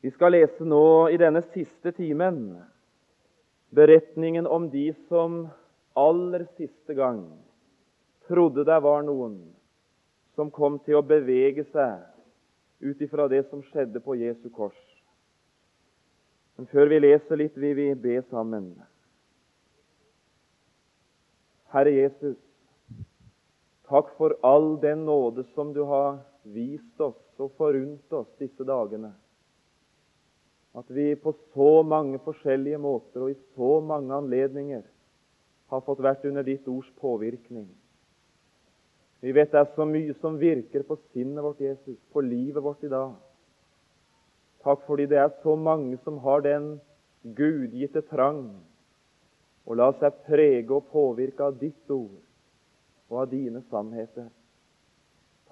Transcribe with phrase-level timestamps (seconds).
[0.00, 2.42] Vi skal lese nå i denne siste timen
[3.74, 5.48] beretningen om de som
[5.98, 7.24] aller siste gang
[8.28, 9.40] trodde det var noen
[10.38, 12.04] som kom til å bevege seg
[12.78, 14.78] ut ifra det som skjedde på Jesu kors.
[16.54, 18.70] Men før vi leser litt, vil vi be sammen.
[21.74, 22.38] Herre Jesus,
[23.90, 29.12] takk for all den nåde som du har vist oss og forunt oss disse dagene.
[30.76, 34.82] At vi på så mange forskjellige måter og i så mange anledninger
[35.68, 37.68] har fått vært under ditt ords påvirkning.
[39.20, 42.84] Vi vet det er så mye som virker på sinnet vårt, Jesus, på livet vårt
[42.86, 43.16] i dag.
[44.62, 46.76] Takk fordi det er så mange som har den
[47.22, 48.44] gudgitte trang
[49.68, 52.20] å la seg prege og påvirke av ditt ord
[53.08, 54.28] og av dine sannheter.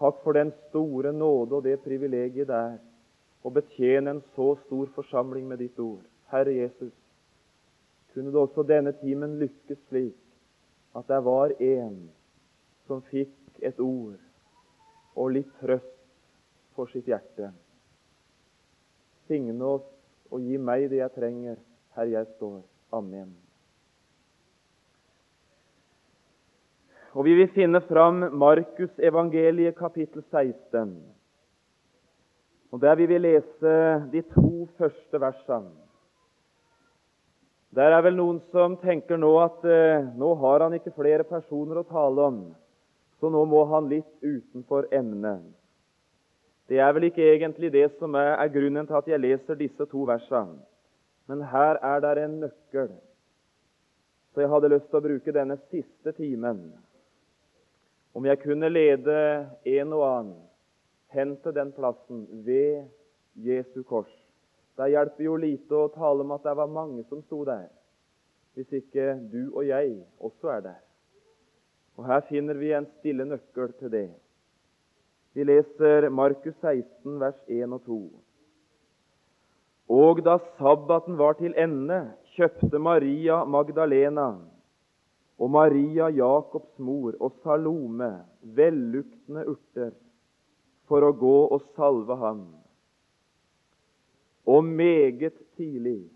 [0.01, 2.79] Takk for den store nåde og det privilegiet det er
[3.47, 6.03] å betjene en så stor forsamling med ditt ord.
[6.33, 6.93] Herre Jesus,
[8.11, 10.17] kunne det også denne timen lykkes slik
[10.97, 11.97] at det var en
[12.89, 14.19] som fikk et ord
[15.15, 15.95] og litt trøst
[16.75, 17.53] for sitt hjerte.
[19.31, 19.87] Signe oss
[20.33, 21.59] og gi meg det jeg trenger,
[21.97, 22.63] her jeg står.
[22.97, 23.31] Amen.
[27.17, 31.16] Og Vi vil finne fram Markus evangeliet kapittel 16.
[32.73, 33.75] Og Der vil vi lese
[34.13, 35.71] de to første versene.
[37.77, 41.83] Der er vel noen som tenker nå at eh, nå har han ikke flere personer
[41.83, 42.39] å tale om,
[43.21, 45.45] så nå må han litt utenfor emnet.
[46.67, 49.87] Det er vel ikke egentlig det som er, er grunnen til at jeg leser disse
[49.91, 50.57] to versene.
[51.29, 52.91] Men her er det en nøkkel.
[54.33, 56.67] Så jeg hadde lyst til å bruke denne siste timen
[58.17, 59.17] om jeg kunne lede
[59.69, 60.37] en og annen
[61.15, 62.89] hen til den plassen ved
[63.35, 64.13] Jesu kors.
[64.77, 67.69] Det hjelper jo lite å tale om at det var mange som sto der,
[68.57, 70.83] hvis ikke du og jeg også er der.
[71.97, 74.09] Og Her finner vi en stille nøkkel til det.
[75.33, 78.01] Vi leser Markus 16, vers 1 og 2.
[79.97, 82.03] Og da sabbaten var til ende,
[82.37, 84.35] kjøpte Maria Magdalena
[85.39, 88.11] og Maria, Jakobs mor, og Salome
[88.57, 89.93] velluktende urter
[90.89, 92.43] for å gå og salve ham.
[94.47, 96.07] Og meget tidlig,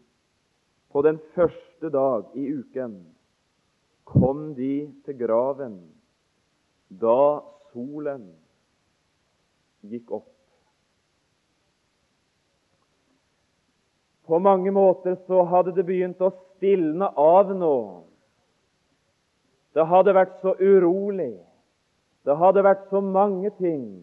[0.91, 2.99] på den første dag i uken,
[4.07, 5.77] kom de til graven
[6.91, 8.25] da solen
[9.87, 10.29] gikk opp.
[14.27, 17.77] På mange måter så hadde det begynt å stilne av nå
[19.73, 21.37] det hadde vært så urolig.
[22.27, 24.03] Det hadde vært så mange ting.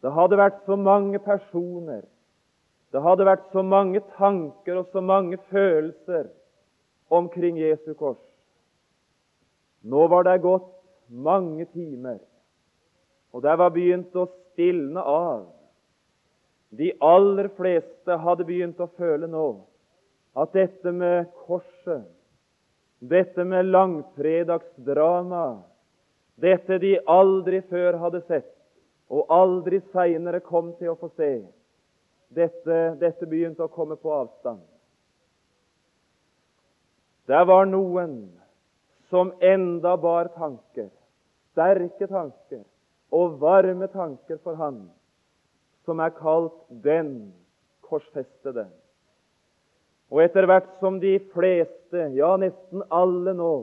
[0.00, 2.02] Det hadde vært så mange personer.
[2.90, 6.30] Det hadde vært så mange tanker og så mange følelser
[7.12, 8.20] omkring Jesu kors.
[9.82, 10.68] Nå var det gått
[11.08, 12.18] mange timer,
[13.32, 15.46] og det var begynt å stilne av.
[16.70, 19.46] De aller fleste hadde begynt å føle nå
[20.38, 22.04] at dette med korset
[23.00, 25.62] dette med langfredagsdrama,
[26.36, 28.50] dette de aldri før hadde sett,
[29.10, 31.32] og aldri seinere kom til å få se,
[32.30, 34.62] dette, dette begynte å komme på avstand.
[37.26, 38.14] Det var noen
[39.10, 40.88] som enda bar tanker,
[41.50, 42.62] sterke tanker
[43.10, 44.84] og varme tanker for Han,
[45.84, 47.32] som er kalt den
[47.86, 48.68] korsfestede.
[50.10, 53.54] Og etter hvert som de fleste, ja, nesten alle nå,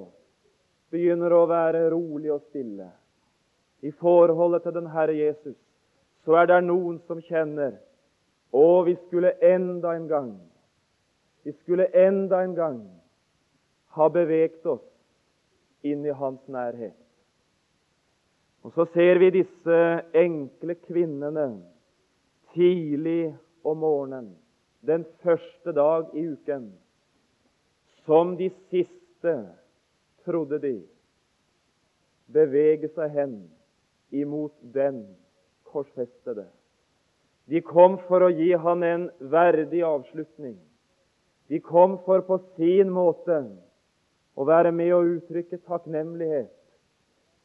[0.92, 2.92] begynner å være rolig og stille
[3.82, 5.58] i forholdet til den Herre Jesus,
[6.26, 7.78] så er det noen som kjenner
[8.52, 10.32] å, vi skulle enda en gang
[11.48, 12.80] vi skulle enda en gang
[13.96, 14.84] ha beveget oss
[15.82, 16.98] inn i Hans nærhet.
[18.68, 19.78] Og så ser vi disse
[20.12, 21.46] enkle kvinnene
[22.52, 23.32] tidlig
[23.64, 24.34] om morgenen
[24.84, 26.68] den første dag i uken.
[28.04, 29.38] Som de siste,
[30.28, 30.76] trodde de,
[32.28, 33.38] bevege seg hen
[34.10, 35.04] imot den
[35.68, 36.48] korsfestede.
[37.48, 40.58] De kom for å gi han en verdig avslutning.
[41.48, 43.40] De kom for på sin måte
[44.36, 46.52] å være med å uttrykke takknemlighet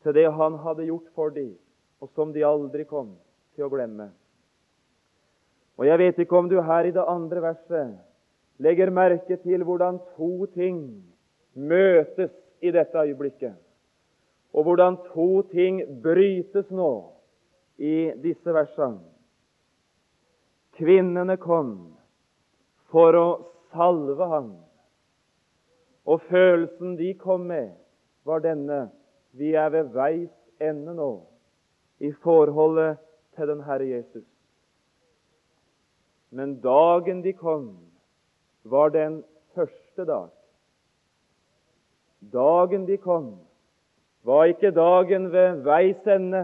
[0.02, 1.54] til det han hadde gjort for dem,
[2.02, 3.14] og som de aldri kom
[3.54, 4.10] til å glemme.
[5.78, 7.94] Og Jeg vet ikke om du her i det andre verset
[8.62, 10.82] legger merke til hvordan to ting
[11.54, 13.54] møtes i dette øyeblikket,
[14.52, 16.92] og hvordan to ting brytes nå
[17.78, 19.00] i disse versene.
[20.76, 21.72] Kvinnene kom
[22.92, 23.28] for å
[23.72, 24.50] salve ham.
[26.08, 27.72] Og følelsen de kom med,
[28.24, 28.86] var denne
[29.38, 31.12] vi er ved veis ende nå
[32.02, 33.00] i forholdet
[33.36, 34.26] til den Herre Jesus.
[36.32, 37.76] Men dagen de kom,
[38.64, 39.22] var den
[39.54, 40.28] første dag.
[42.32, 43.34] Dagen de kom,
[44.26, 46.42] var ikke dagen ved veis ende,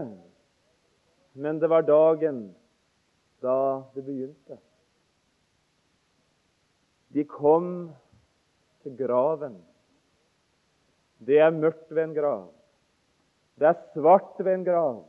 [1.33, 2.49] men det var dagen
[3.43, 4.57] da det begynte.
[7.15, 7.89] De kom
[8.83, 9.55] til graven.
[11.19, 12.49] Det er mørkt ved en grav.
[13.59, 14.99] Det er svart ved en grav.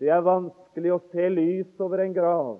[0.00, 2.56] Det er vanskelig å se lys over en grav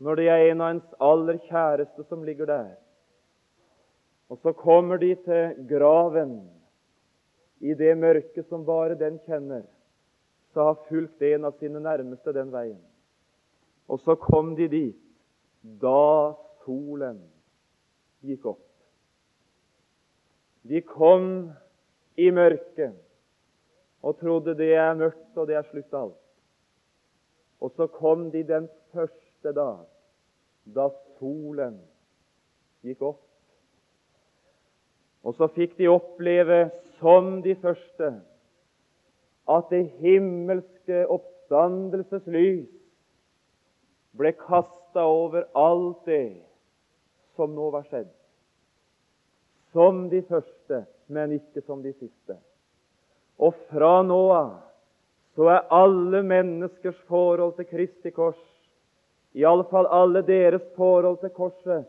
[0.00, 2.70] når det er en av ens aller kjæreste som ligger der.
[4.32, 6.38] Og så kommer de til graven
[7.60, 9.64] i det mørket som bare den kjenner.
[10.54, 12.80] Så har fulgt en av sine nærmeste den veien.
[13.90, 14.98] Og så kom de dit
[15.62, 16.32] da
[16.64, 17.20] solen
[18.24, 18.66] gikk opp.
[20.62, 21.50] De kom
[22.20, 22.96] i mørket
[24.04, 26.18] og trodde det er mørkt og det er slutt alt.
[27.60, 29.82] Og så kom de den første dag,
[30.64, 31.76] da solen
[32.84, 33.20] gikk opp.
[35.20, 36.70] Og så fikk de oppleve,
[37.00, 38.12] som de første,
[39.50, 42.68] at det himmelske oppstandelseslys
[44.20, 46.42] ble kasta over alt det
[47.38, 48.10] som nå var skjedd.
[49.72, 52.36] Som de første, men ikke som de siste.
[53.40, 54.58] Og fra nå av
[55.38, 58.40] så er alle menneskers forhold til Kristi kors,
[59.38, 61.86] iallfall alle deres forhold til korset,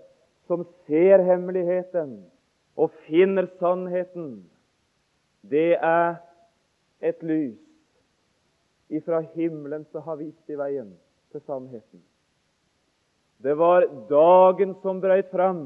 [0.47, 2.19] som ser hemmeligheten
[2.77, 4.43] og finner sannheten,
[5.41, 6.15] det er
[7.01, 7.59] et lys
[8.91, 10.91] ifra himmelen som har vist i veien
[11.31, 12.01] til sannheten.
[13.41, 15.63] Det var dagen som brøt fram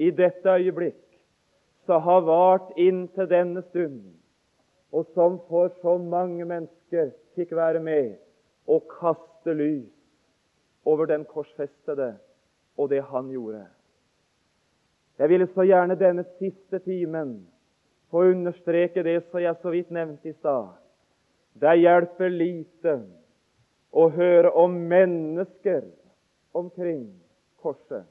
[0.00, 1.02] i dette øyeblikk,
[1.84, 4.00] som har vart inntil denne stund
[4.92, 8.16] og som for så mange mennesker fikk være med
[8.66, 9.90] og kaste lys
[10.84, 12.14] over den korsfestede
[12.76, 13.66] og det han gjorde.
[15.18, 17.34] Jeg ville så gjerne denne siste timen
[18.10, 20.72] få understreke det som jeg så vidt nevnte i stad.
[21.60, 22.96] Det hjelper lite
[23.90, 25.84] å høre om mennesker
[26.56, 27.06] omkring
[27.62, 28.06] korset,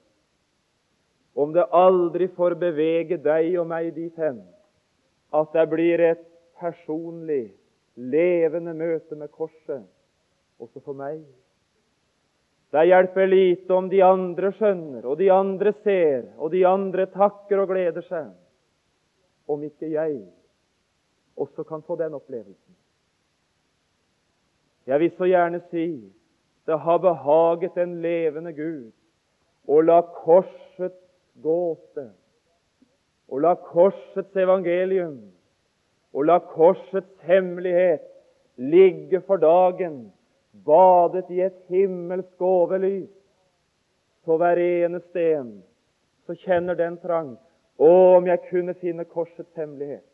[1.34, 4.42] om det aldri får bevege deg og meg dit hen
[5.36, 6.24] at det blir et
[6.60, 7.52] personlig,
[7.96, 9.84] levende møte med korset
[10.60, 11.22] også for meg.
[12.70, 17.64] Det hjelper lite om de andre skjønner, og de andre ser, og de andre takker
[17.64, 18.30] og gleder seg,
[19.50, 20.22] om ikke jeg
[21.40, 22.76] også kan få den opplevelsen.
[24.88, 25.90] Jeg vil så gjerne si
[26.66, 28.92] det har behaget den levende Gud
[29.70, 31.02] å la korsets
[31.42, 32.06] gåte
[33.30, 35.18] og la korsets evangelium
[36.14, 38.06] og la korsets hemmelighet
[38.60, 40.12] ligge for dagen,
[40.66, 43.12] badet i et himmelsk overlys.
[44.26, 45.52] Så hver eneste en
[46.28, 47.38] så kjenner den trang.
[47.80, 50.06] Å, om jeg kunne finne korsets hemmelighet.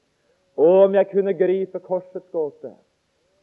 [0.55, 2.71] Å, om jeg kunne gripe korsets gåte.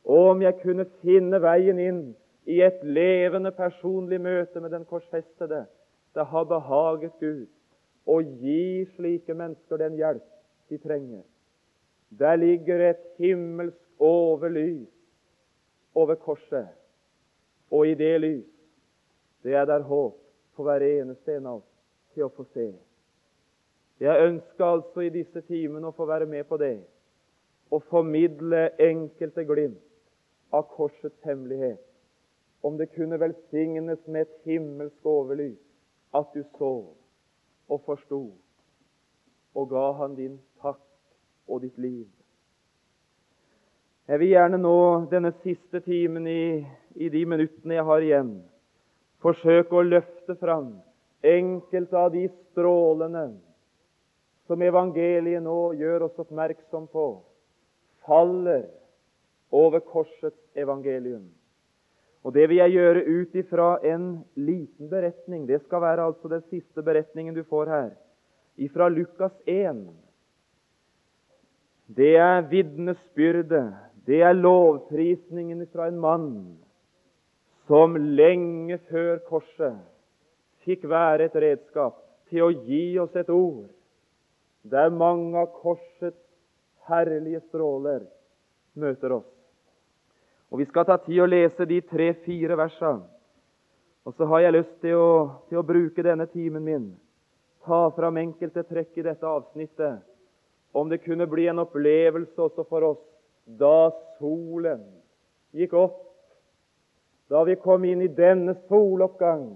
[0.07, 2.03] Å, om jeg kunne finne veien inn
[2.47, 5.65] i et levende, personlig møte med den korsfestede.
[6.15, 7.49] Det har behaget Gud
[8.06, 10.25] å gi slike mennesker den hjelp
[10.70, 11.23] de trenger.
[12.19, 14.91] Der ligger et himmelsk overlys
[15.94, 16.69] over korset.
[17.73, 18.49] Og i det lys
[19.43, 20.19] det er der håp
[20.55, 21.70] for hver eneste en av oss
[22.15, 22.69] til å få se.
[24.01, 26.77] Jeg ønsker altså i disse timene å få være med på det
[27.72, 29.81] og formidle enkelte glimt
[30.53, 31.81] av korsets hemmelighet.
[32.63, 35.58] Om det kunne velsignes med et himmelsk overlys,
[36.15, 36.72] at du så
[37.69, 38.22] og forsto
[39.55, 40.81] og ga han din takk
[41.49, 42.06] og ditt liv.
[44.08, 44.79] Jeg vil gjerne nå
[45.13, 46.65] denne siste timen i,
[46.96, 48.32] i de minuttene jeg har igjen,
[49.22, 50.75] forsøke å løfte fram
[51.22, 53.27] enkelte av de strålene
[54.46, 57.06] som evangeliet nå gjør oss oppmerksom på,
[58.06, 58.67] faller
[59.53, 61.29] over korsets evangelium.
[62.22, 65.46] Og Det vil jeg gjøre ut ifra en liten beretning.
[65.46, 67.91] Det skal være altså den siste beretningen du får her,
[68.56, 69.89] ifra Lukas 1.
[71.87, 73.75] Det er vitnesbyrdet,
[74.06, 76.31] det er lovprisningen fra en mann
[77.67, 79.79] som lenge før korset
[80.65, 81.99] fikk være et redskap
[82.31, 83.70] til å gi oss et ord
[84.63, 86.19] der mange av korsets
[86.89, 88.05] herlige stråler
[88.75, 89.29] møter oss.
[90.53, 93.09] Og Vi skal ta tid å lese de tre-fire versene.
[94.05, 95.11] Og så har jeg lyst til å,
[95.49, 96.89] til å bruke denne timen min,
[97.63, 100.03] ta fram enkelte trekk i dette avsnittet,
[100.75, 103.03] om det kunne bli en opplevelse også for oss
[103.47, 104.83] da solen
[105.55, 106.01] gikk opp,
[107.31, 109.47] da vi kom inn i denne soloppgang,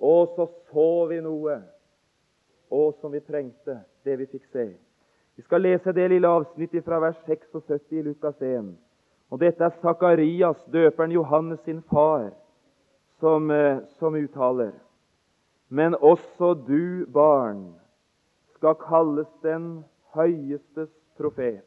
[0.00, 1.60] og så så vi noe,
[2.70, 4.66] og som vi trengte, det vi fikk se.
[5.36, 8.72] Vi skal lese det lille avsnittet fra vers 76 i Lukas 1.
[9.30, 12.30] Og Dette er Sakarias, døperen Johannes sin far,
[13.20, 14.72] som, eh, som uttaler.
[15.68, 17.74] Men også du, barn,
[18.54, 21.64] skal kalles den høyestes profet.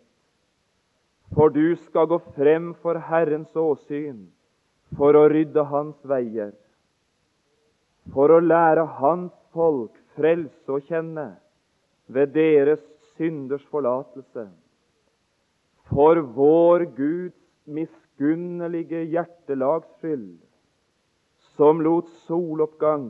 [1.35, 4.29] For du skal gå frem for Herrens åsyn
[4.97, 6.53] for å rydde hans veier,
[8.13, 11.27] for å lære hans folk frelse å kjenne
[12.09, 12.81] ved deres
[13.17, 14.47] synders forlatelse.
[15.89, 17.37] For vår Guds
[17.69, 20.37] miskunnelige hjertelags skyld,
[21.57, 23.09] som lot soloppgang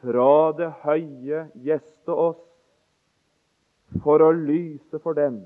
[0.00, 2.40] fra det høye gjeste oss,
[4.04, 5.42] for å lyse for dem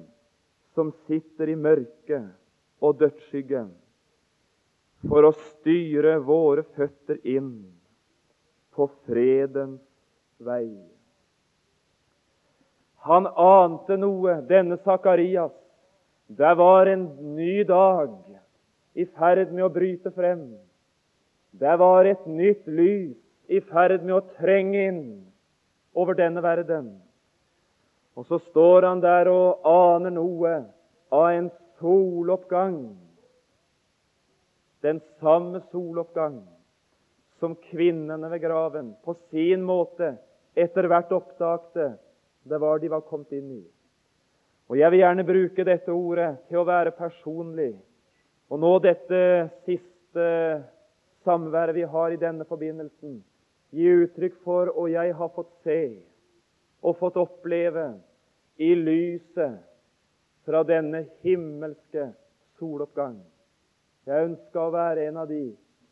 [0.77, 2.29] som sitter i mørket
[2.85, 3.71] og dødsskyggen,
[5.09, 7.57] for å styre våre føtter inn
[8.75, 9.83] på fredens
[10.39, 10.71] vei.
[13.05, 15.53] Han ante noe, denne Sakarias.
[16.27, 17.05] Det var en
[17.37, 18.15] ny dag
[18.95, 20.47] i ferd med å bryte frem.
[21.53, 23.19] Det var et nytt lys
[23.53, 25.03] i ferd med å trenge inn
[25.93, 26.95] over denne verden.
[28.17, 30.55] Og så står han der og aner noe
[31.13, 32.79] av en soloppgang.
[34.81, 36.41] Den samme soloppgang
[37.41, 40.15] som kvinnene ved graven på sin måte
[40.55, 41.95] etter hvert oppdagte
[42.45, 43.65] det var de var kommet inn i.
[44.69, 47.75] Og Jeg vil gjerne bruke dette ordet til å være personlig.
[48.53, 49.21] Og nå dette
[49.65, 50.27] siste
[51.25, 53.19] samværet vi har i denne forbindelsen,
[53.75, 55.81] gi uttrykk for, og jeg har fått se
[56.85, 57.95] og fått oppleve
[58.61, 59.57] i lyset
[60.45, 62.11] fra denne himmelske
[62.61, 63.17] soloppgang.
[64.05, 65.47] Jeg ønska å være en av de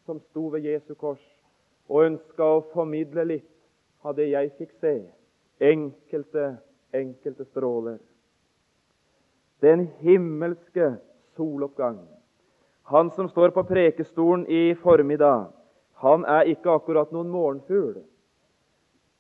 [0.05, 1.23] som sto ved Jesu kors,
[1.91, 3.49] og ønska å formidle litt
[4.07, 4.95] av det jeg fikk se.
[5.63, 6.57] Enkelte,
[6.95, 7.99] enkelte stråler.
[9.63, 10.97] Den himmelske
[11.37, 12.01] soloppgang.
[12.91, 15.53] Han som står på prekestolen i formiddag,
[16.03, 18.01] han er ikke akkurat noen morgenfugl.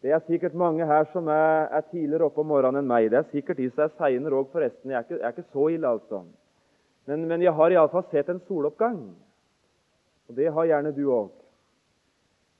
[0.02, 3.06] Det er sikkert mange her som er, er tidligere oppe om morgenen enn meg.
[3.12, 4.90] Det er sikkert de som er seinere òg, forresten.
[4.90, 6.24] Jeg er, ikke, jeg er, ikke, så ille, altså.
[7.06, 8.98] Men, men jeg har iallfall sett en soloppgang.
[10.26, 11.30] Og det har gjerne du òg.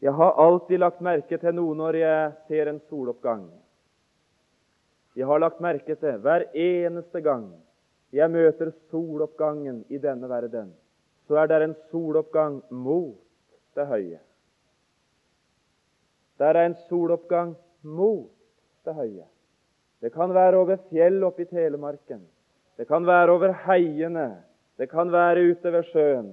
[0.03, 3.45] Jeg har alltid lagt merke til noe når jeg ser en soloppgang.
[5.15, 7.53] Jeg har lagt merke til hver eneste gang
[8.13, 10.73] jeg møter soloppgangen i denne verden,
[11.29, 13.17] så er det en soloppgang mot
[13.79, 14.19] det høye.
[16.43, 18.33] Der er en soloppgang mot
[18.85, 19.25] det høye.
[20.03, 22.25] Det kan være over fjell oppe i Telemarken.
[22.77, 24.43] Det kan være over heiene.
[24.77, 26.33] Det kan være ute ved sjøen.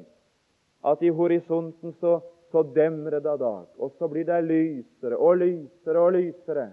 [0.83, 2.19] At i horisonten så,
[2.51, 3.65] så demrer det av dag.
[3.77, 6.67] Og så blir det lysere og lysere og lysere.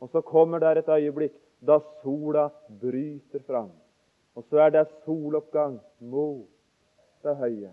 [0.00, 1.34] Og så kommer der et øyeblikk
[1.66, 2.48] da sola
[2.80, 3.70] bryter fram.
[4.36, 6.46] Og så er det soloppgang mot
[7.24, 7.72] det høye.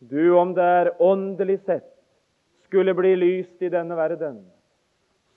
[0.00, 1.90] Du, om det er åndelig sett
[2.66, 4.40] skulle bli lyst i denne verden,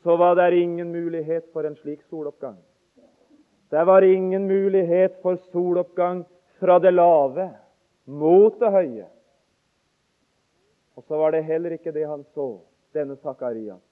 [0.03, 2.57] så var det ingen mulighet for en slik soloppgang.
[3.69, 6.23] Det var ingen mulighet for soloppgang
[6.59, 7.49] fra det lave
[8.05, 9.05] mot det høye.
[10.97, 12.57] Og så var det heller ikke det han så,
[12.93, 13.83] denne Sakarias.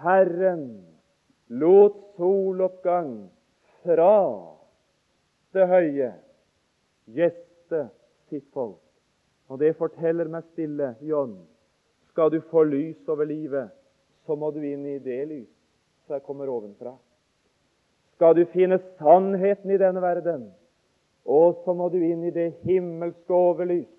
[0.00, 0.86] Herren
[1.48, 3.28] lot soloppgang
[3.82, 4.14] fra
[5.52, 6.12] det høye
[7.12, 7.82] gjeste
[8.30, 8.80] sitt folk.
[9.48, 11.38] Og det forteller meg stille, John,
[12.12, 13.72] skal du få lys over livet,
[14.26, 15.52] så må du inn i det lys
[16.08, 16.94] som kommer ovenfra.
[18.16, 20.48] Skal du finne sannheten i denne verden,
[21.28, 23.90] og så må du inn i det himmelske overlys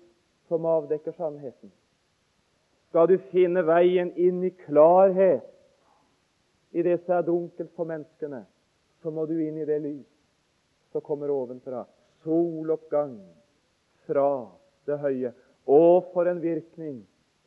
[0.50, 1.70] som avdekker sannheten.
[2.90, 5.46] Skal du finne veien inn i klarhet
[6.74, 8.40] i det som er dunkelt for menneskene,
[9.02, 10.08] så må du inn i det lys
[10.90, 11.84] som kommer ovenfra.
[12.24, 13.14] Soloppgang
[14.08, 14.26] fra
[14.90, 15.30] det høye.
[15.70, 16.98] Og for en virkning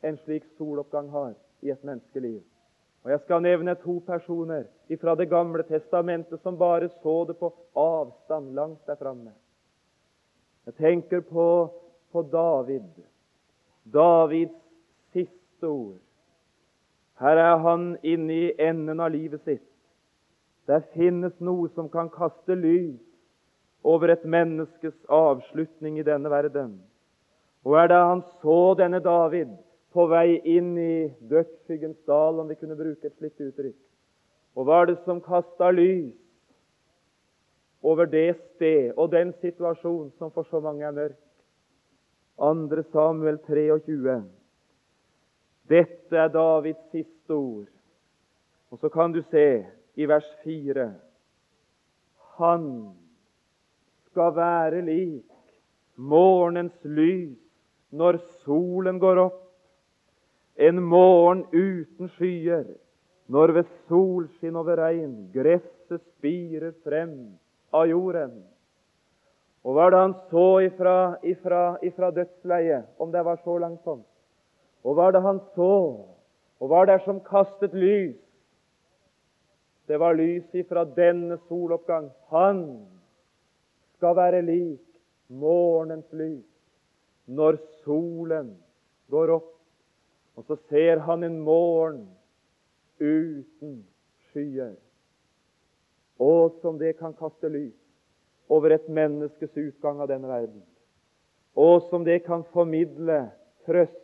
[0.04, 2.40] en slik soloppgang har i et menneskeliv.
[3.04, 4.64] Og Jeg skal nevne to personer
[5.00, 9.32] fra Det gamle testamentet som bare så det på avstand langt der framme.
[10.66, 11.68] Jeg tenker på,
[12.12, 13.04] på David.
[13.84, 14.63] Davids
[15.64, 16.00] siste ord.
[17.20, 19.70] Her er han inne i enden av livet sitt.
[20.66, 23.00] Det finnes noe som kan kaste lys
[23.84, 26.80] over et menneskes avslutning i denne verden.
[27.64, 29.52] Og er det han så denne David
[29.92, 33.76] på vei inn i dødsskyggens dal, om vi kunne bruke et slikt uttrykk,
[34.56, 36.14] og hva er det som kasta lys
[37.82, 41.20] over det sted og den situasjon som for så mange er mørk?
[42.40, 42.82] 2.
[42.90, 44.24] Samuel 23.
[45.68, 47.70] Dette er Davids siste ord.
[48.70, 50.90] Og så kan du se i vers 4
[52.38, 52.66] Han
[54.10, 55.30] skal være lik
[55.96, 57.38] morgenens lys
[57.94, 59.40] når solen går opp,
[60.58, 62.64] en morgen uten skyer,
[63.30, 67.14] når ved solskinn over regn gresset spirer frem
[67.74, 68.34] av jorden.
[69.64, 74.13] Og hva er det han så ifra, ifra, ifra dødsleiet, om det var så langsomt?
[74.84, 75.74] Og hva er det han så?
[76.60, 78.20] Og hva er det som kastet lys?
[79.88, 82.08] Det var lys ifra denne soloppgang.
[82.32, 82.60] Han
[83.96, 84.84] skal være lik
[85.28, 86.44] morgenens lys
[87.24, 88.54] når solen
[89.12, 89.50] går opp.
[90.34, 92.06] Og så ser han en morgen
[93.00, 93.84] uten
[94.30, 94.74] skyer.
[96.18, 97.76] Å, som det kan kaste lys
[98.52, 100.62] over et menneskes utgang av denne verden.
[101.54, 103.26] Å, som det kan formidle
[103.66, 104.03] trøst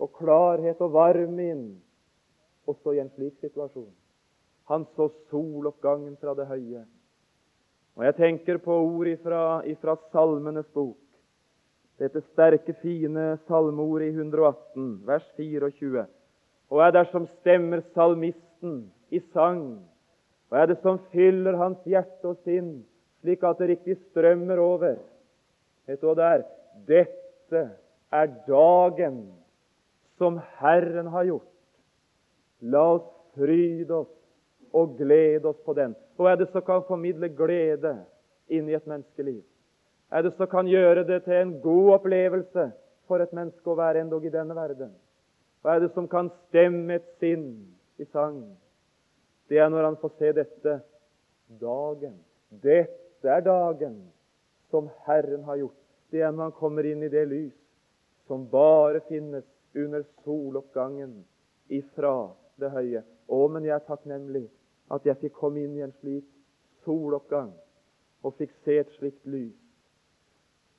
[0.00, 1.66] og klarhet og varme inn
[2.70, 3.92] også i en slik situasjon.
[4.70, 6.84] Han så soloppgangen fra det høye.
[7.98, 10.98] Og Jeg tenker på ord ifra, ifra Salmenes bok.
[12.00, 16.06] Dette sterke, fine salmeordet i 118, vers 24.
[16.70, 19.82] Og er det som stemmer salmisten i sang?
[20.50, 22.80] Og er det som fyller hans hjerte og sinn,
[23.20, 24.96] slik at det riktig strømmer over?
[25.90, 26.46] Vet du hva det er?
[26.88, 27.66] Dette
[28.14, 29.20] er dagen
[30.20, 31.48] som Herren har gjort.
[32.60, 34.10] La oss fryde oss
[34.76, 35.94] og glede oss på den.
[36.20, 37.94] Hva er det som kan formidle glede
[38.52, 39.40] inn i et menneskeliv?
[40.12, 42.66] Er det som kan gjøre det til en god opplevelse
[43.08, 44.92] for et menneske å være endog i denne verden?
[45.64, 47.46] Hva er det som kan stemme et sinn
[47.96, 48.42] i sang?
[49.48, 50.74] Det er når han får se dette
[51.62, 52.18] dagen.
[52.50, 53.96] Dette er dagen
[54.68, 55.80] som Herren har gjort.
[56.12, 57.56] Det er når han kommer inn i det lys
[58.28, 61.24] som bare finnes under soloppgangen
[61.68, 62.30] ifra
[62.60, 63.02] det høye.
[63.30, 64.46] Å, men jeg er takknemlig
[64.90, 66.26] at jeg fikk komme inn i en slik
[66.84, 67.52] soloppgang
[68.26, 69.56] og fikk se et slikt lys.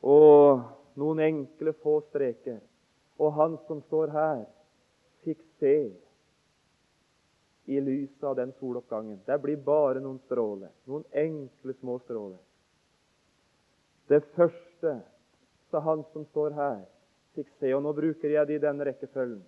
[0.04, 0.62] Og
[1.00, 2.60] noen enkle, få streker.
[3.22, 4.46] Og han som står her,
[5.26, 5.76] fikk se
[7.72, 9.20] i lyset av den soloppgangen.
[9.26, 10.72] Det blir bare noen stråler.
[10.90, 12.40] Noen enkle, små stråler.
[14.10, 14.98] Det første,
[15.72, 16.82] sa han som står her,
[17.36, 17.72] fikk se.
[17.76, 19.42] Og nå bruker jeg det i denne rekkefølgen.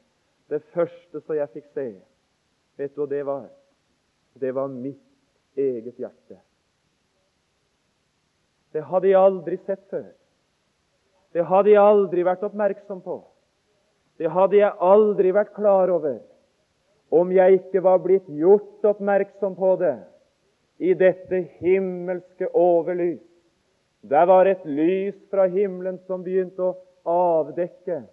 [0.50, 1.88] Det første som jeg fikk se,
[2.78, 3.52] vet du hva det var?
[4.34, 5.02] det var mitt
[5.56, 6.38] eget hjerte.
[8.74, 10.10] Det hadde jeg aldri sett før.
[11.34, 13.19] Det hadde jeg aldri vært oppmerksom på.
[14.17, 16.22] Det hadde jeg aldri vært klar over
[17.13, 19.96] om jeg ikke var blitt gjort oppmerksom på det
[20.82, 23.22] i dette himmelske overlys.
[24.02, 26.74] Der var et lys fra himmelen som begynte å
[27.05, 28.03] avdekke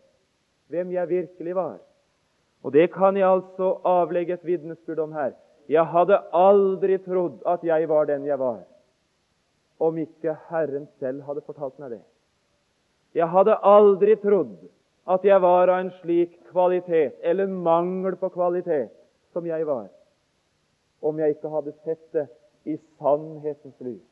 [0.70, 1.78] hvem jeg virkelig var.
[2.62, 5.32] Og det kan jeg altså avlegge et vitnesbyrd om her.
[5.68, 8.62] Jeg hadde aldri trodd at jeg var den jeg var,
[9.78, 12.02] om ikke Herren selv hadde fortalt meg det.
[13.14, 14.56] Jeg hadde aldri trodd
[15.10, 18.90] at jeg var av en slik kvalitet, eller mangel på kvalitet,
[19.32, 19.88] som jeg var,
[21.02, 22.26] om jeg ikke hadde sett det
[22.66, 24.06] i sannhetens lys.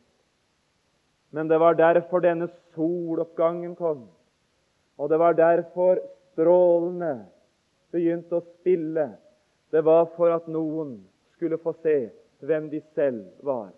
[1.30, 4.06] Men det var derfor denne soloppgangen kom,
[4.98, 6.00] og det var derfor
[6.32, 7.12] strålene
[7.94, 9.08] begynte å spille.
[9.70, 10.96] Det var for at noen
[11.36, 12.10] skulle få se
[12.42, 13.70] hvem de selv var.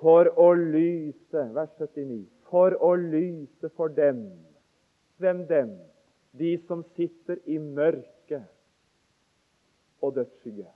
[0.00, 4.28] For å lyse, vers 79, for å lyse for dem.
[5.18, 5.72] Hvem dem?
[6.36, 8.44] De som sitter i mørket
[10.04, 10.68] og dødsskygge.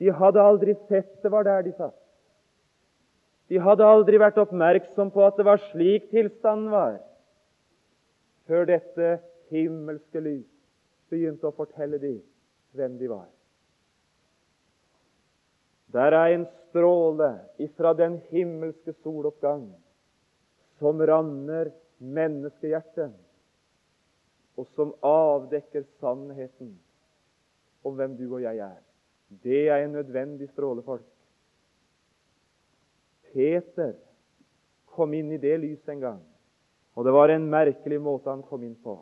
[0.00, 1.96] De hadde aldri sett det var der de satt.
[3.52, 6.96] De hadde aldri vært oppmerksom på at det var slik tilstanden var,
[8.50, 9.10] før dette
[9.52, 10.48] himmelske lys
[11.10, 12.18] begynte å fortelle dem
[12.74, 13.28] hvem de var.
[15.94, 17.30] Der er en stråle
[17.62, 19.68] ifra den himmelske soloppgang
[20.82, 23.14] som rammer menneskehjertet,
[24.58, 26.72] og som avdekker sannheten
[27.86, 28.78] om hvem du og jeg er.
[29.42, 31.06] Det er en nødvendig stråle, folk.
[33.30, 33.94] Peter
[34.90, 36.22] kom inn i det lyset en gang,
[36.94, 38.96] og det var en merkelig måte han kom inn på.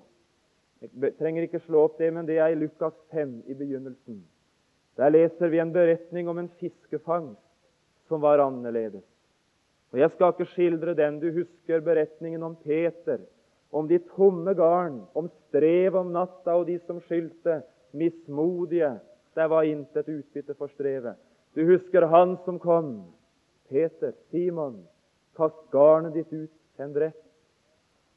[0.81, 4.21] Jeg trenger ikke slå opp det, men det er i Lukas 5 i begynnelsen.
[4.99, 7.43] Der leser vi en beretning om en fiskefangst
[8.09, 9.05] som var annerledes.
[9.93, 11.19] Og Jeg skal ikke skildre den.
[11.21, 13.25] Du husker beretningen om Peter
[13.71, 18.99] om de tomme garn, om strev om natta og de som skyldte, mismodige,
[19.35, 21.15] Der var intet utbytte for strevet.
[21.55, 23.05] Du husker han som kom,
[23.69, 24.81] Peter, Simon,
[25.37, 27.28] kast garnet ditt ut send en brett.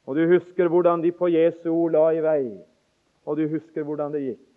[0.05, 2.45] Og du husker hvordan de på Jesu ord la i vei,
[3.25, 4.47] og du husker hvordan det gikk.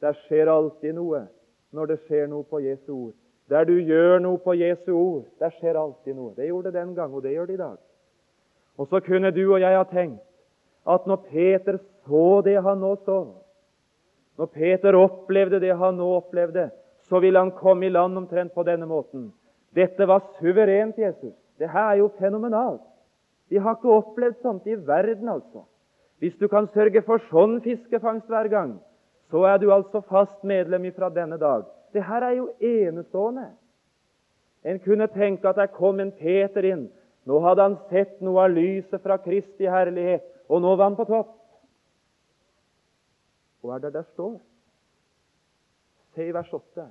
[0.00, 1.26] Der skjer alltid noe
[1.74, 3.16] når det skjer noe på Jesu ord.
[3.48, 6.32] Der du gjør noe på Jesu ord, der skjer alltid noe.
[6.36, 7.76] Det gjorde det den gang, og det gjør det i dag.
[8.78, 10.24] Og så kunne du og jeg ha tenkt
[10.88, 13.18] at når Peter så det han nå så,
[14.38, 16.70] når Peter opplevde det han nå opplevde,
[17.08, 19.32] så ville han komme i land omtrent på denne måten.
[19.74, 21.34] Dette var suverent, Jesus.
[21.58, 22.84] Det her er jo fenomenalt.
[23.48, 25.64] Vi har ikke opplevd sånt i verden, altså.
[26.18, 28.76] Hvis du kan sørge for sånn fiskefangst hver gang,
[29.30, 31.64] så er du altså fast medlem fra denne dag.
[31.92, 33.50] Det her er jo enestående.
[34.64, 36.88] En kunne tenke at der kom en Peter inn.
[37.28, 41.06] Nå hadde han sett noe av lyset fra Kristi herlighet, og nå var han på
[41.08, 41.34] topp.
[43.62, 44.38] Hva er det der står?
[46.14, 46.86] Se i vers 8.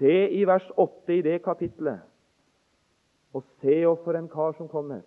[0.00, 2.00] Se i vers 8 i det kapitlet,
[3.32, 5.02] og se oss for en kar som kommer.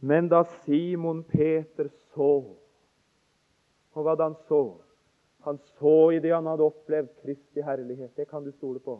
[0.00, 2.32] Men da Simon Peter så
[3.96, 4.76] Og hva da han så?
[5.46, 8.10] Han så i det han hadde opplevd Kristi herlighet.
[8.16, 8.98] Det kan du stole på.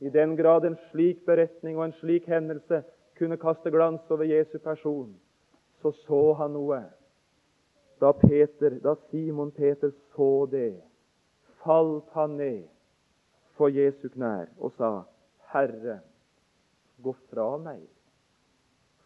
[0.00, 2.82] I den grad en slik beretning og en slik hendelse
[3.16, 5.14] kunne kaste glans over Jesu person,
[5.80, 6.82] så så han noe.
[8.00, 10.82] Da, Peter, da Simon Peter så det,
[11.64, 12.66] falt han ned
[13.56, 14.90] for Jesu knær og sa,
[15.54, 16.00] Herre,
[17.02, 17.82] gå fra meg,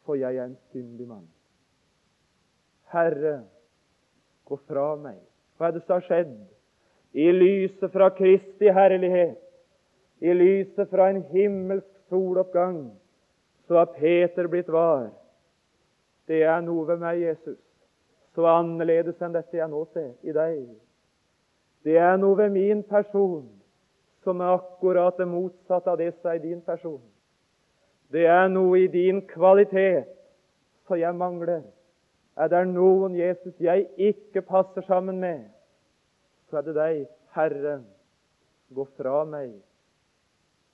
[0.04, 1.26] for jeg er en syndig mann.
[2.90, 3.42] Herre,
[4.44, 5.20] gå fra meg.
[5.56, 6.34] Hva er det som har skjedd?
[7.12, 9.38] I lyset fra Kristi herlighet,
[10.20, 12.90] i lyset fra en himmelsk soloppgang,
[13.66, 15.08] så har Peter blitt var.
[16.28, 17.58] Det er noe ved meg, Jesus,
[18.34, 20.68] så annerledes enn dette jeg nå ser i deg.
[21.86, 23.46] Det er noe ved min person
[24.24, 27.00] som er akkurat det motsatte av det som er din person.
[28.10, 30.08] Det er noe i din kvalitet
[30.86, 31.62] som jeg mangler.
[32.36, 35.44] Er det noen Jesus jeg ikke passer sammen med,
[36.50, 37.00] så er det deg,
[37.36, 37.80] Herre.
[38.70, 39.50] Gå fra meg,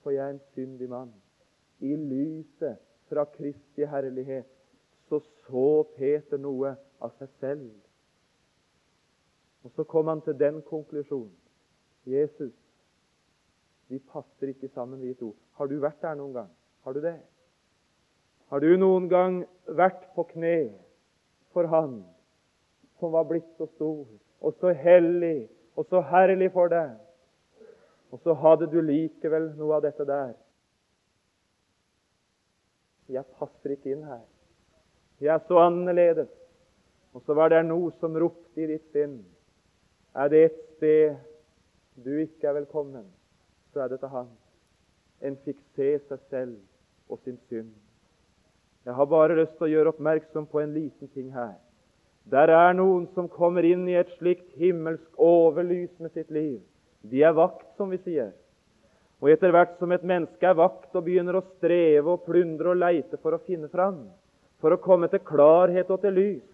[0.01, 1.09] for jeg er en syndig mann.
[1.81, 2.77] I lyset
[3.09, 4.49] fra Kristi herlighet
[5.09, 7.71] så så Peter noe av seg selv.
[9.63, 11.33] Og Så kom han til den konklusjonen.
[12.05, 12.53] Jesus,
[13.87, 15.35] vi passer ikke sammen, vi to.
[15.57, 16.51] Har du vært der noen gang?
[16.87, 17.17] Har du det?
[18.47, 19.41] Har du noen gang
[19.75, 20.69] vært på kne
[21.51, 21.97] for Han
[23.01, 24.05] som var blitt så stor
[24.39, 26.93] og så hellig og så herlig for deg.
[28.15, 30.31] Og så hadde du likevel noe av dette der.
[33.11, 34.23] Jeg passer ikke inn her.
[35.19, 36.31] Jeg er så annerledes.
[37.11, 39.19] Og så var det noe som ropte i ditt sinn.
[40.15, 41.19] Er det et sted
[41.99, 43.11] du ikke er velkommen,
[43.75, 44.31] så er det til Han.
[45.27, 46.57] En fikk se seg selv
[47.09, 47.71] og sin synd.
[48.87, 51.55] Jeg har bare lyst til å gjøre oppmerksom på en liten ting her.
[52.27, 56.59] Der er noen som kommer inn i et slikt himmelsk overlys med sitt liv.
[57.07, 58.33] De er vakt, som vi sier.
[59.23, 62.81] Og etter hvert som et menneske er vakt og begynner å streve og plundre og
[62.81, 64.03] leite for å finne fram,
[64.61, 66.45] for å komme til klarhet og til lys,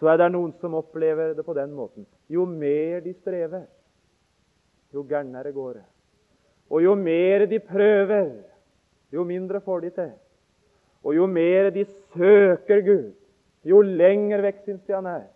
[0.00, 2.06] så er det noen som opplever det på den måten.
[2.28, 3.64] Jo mer de strever,
[4.92, 5.86] jo gærnere går det.
[6.72, 8.30] Og jo mer de prøver,
[9.12, 10.12] jo mindre får de til.
[11.06, 13.12] Og jo mer de søker Gud,
[13.66, 15.26] jo lenger vekk syns de han er.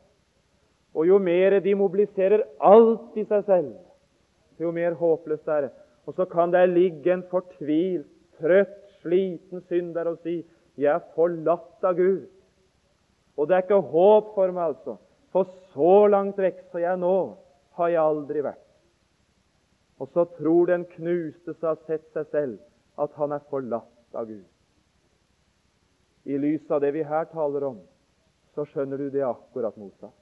[0.94, 3.74] Og jo mer de mobiliserer alt i seg selv,
[4.58, 5.70] jo mer håpløst er det.
[6.06, 8.08] Og så kan der ligge en fortvilt,
[8.40, 10.44] trøtt, sliten synder og si
[10.76, 12.26] 'Jeg er forlatt av Gud'.
[13.36, 14.96] Og det er ikke håp for meg, altså.
[15.32, 17.36] For så langt vekk som jeg nå
[17.78, 18.66] har jeg aldri vært.
[20.00, 22.58] Og så tror den knuste som har sett seg selv,
[23.00, 24.46] at han er forlatt av Gud.
[26.28, 27.78] I lys av det vi her taler om,
[28.54, 30.16] så skjønner du det akkurat motsatt.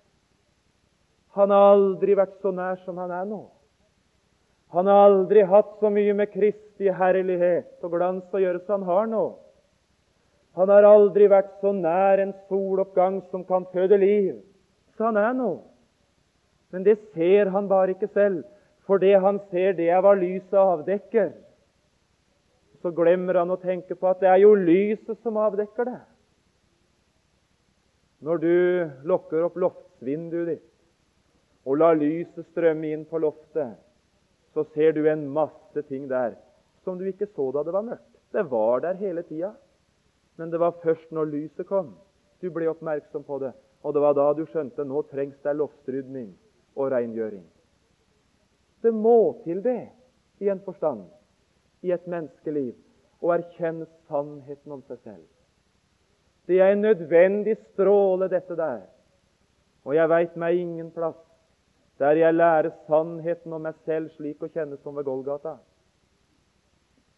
[1.36, 3.42] Han har aldri vært så nær som han er nå.
[4.74, 8.90] Han har aldri hatt så mye med Kristi herlighet og glans å gjøre som han
[8.90, 9.24] har nå.
[10.58, 14.38] Han har aldri vært så nær en soloppgang som kan føde liv,
[14.96, 15.50] som han er nå.
[16.74, 18.42] Men det ser han bare ikke selv,
[18.84, 21.30] for det han ser, det er hva lyset avdekker.
[22.82, 26.00] Så glemmer han å tenke på at det er jo lyset som avdekker det.
[28.22, 28.54] Når du
[29.06, 30.64] lukker opp loftsvinduet ditt
[31.68, 33.76] og lar lyset strømme inn på loftet,
[34.54, 36.38] så ser du en masse ting der
[36.86, 38.14] som du ikke så da det var mørkt.
[38.32, 39.52] Det var der hele tida.
[40.38, 41.92] Men det var først når lyset kom,
[42.40, 43.52] du ble oppmerksom på det.
[43.82, 46.30] Og det var da du skjønte nå trengs det loftsrydning
[46.78, 47.44] og rengjøring.
[48.82, 49.90] Det må til det,
[50.38, 51.02] i en forstand,
[51.82, 52.74] i et menneskeliv,
[53.22, 55.26] å erkjenne sannheten om seg selv.
[56.48, 58.86] Det er en nødvendig stråle, dette der.
[59.84, 61.18] Og jeg veit meg ingen plass
[61.98, 65.56] der jeg lærer sannheten om meg selv slik å kjenne som ved Golgata.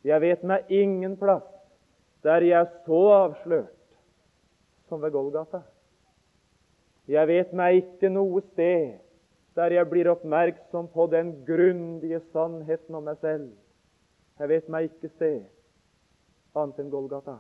[0.05, 1.45] Jeg vet meg ingen plass
[2.25, 3.77] der jeg er så avslørt
[4.89, 5.61] som ved Golgata.
[7.09, 8.97] Jeg vet meg ikke noe sted
[9.59, 13.51] der jeg blir oppmerksom på den grundige sannheten om meg selv.
[14.41, 15.41] Jeg vet meg ikke sted
[16.57, 17.37] annet enn Golgata.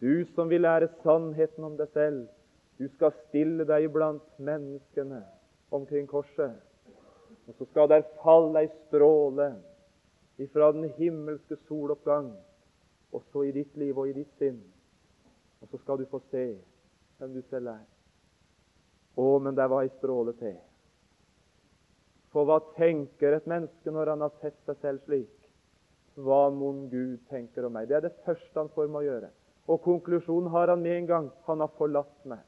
[0.00, 2.26] Du som vil lære sannheten om deg selv,
[2.76, 5.22] du skal stille deg blant menneskene
[5.72, 6.52] omkring korset.
[7.48, 9.48] Og så skal der falle ei stråle
[10.42, 12.34] ifra den himmelske soloppgang,
[13.16, 14.60] også i ditt liv og i ditt sinn.
[15.62, 16.44] Og så skal du få se
[17.16, 17.84] hvem du selv er.
[19.16, 20.58] Å, men der var ei stråle til.
[22.34, 25.35] For hva tenker et menneske når han har sett seg selv slik?
[26.16, 27.88] Hva mon Gud tenker om meg?
[27.88, 29.32] Det er det første han får med å gjøre.
[29.68, 31.26] Og konklusjonen har han med en gang.
[31.48, 32.40] Han har forlatt meg.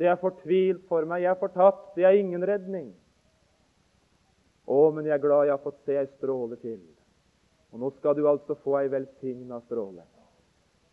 [0.00, 1.22] Det er fortvilt for meg.
[1.22, 1.92] Jeg er fortapt.
[1.94, 2.90] Det er ingen redning.
[4.66, 6.80] Å, men jeg er glad jeg har fått se ei stråle til.
[7.72, 10.04] Og nå skal du altså få ei velsigna stråle.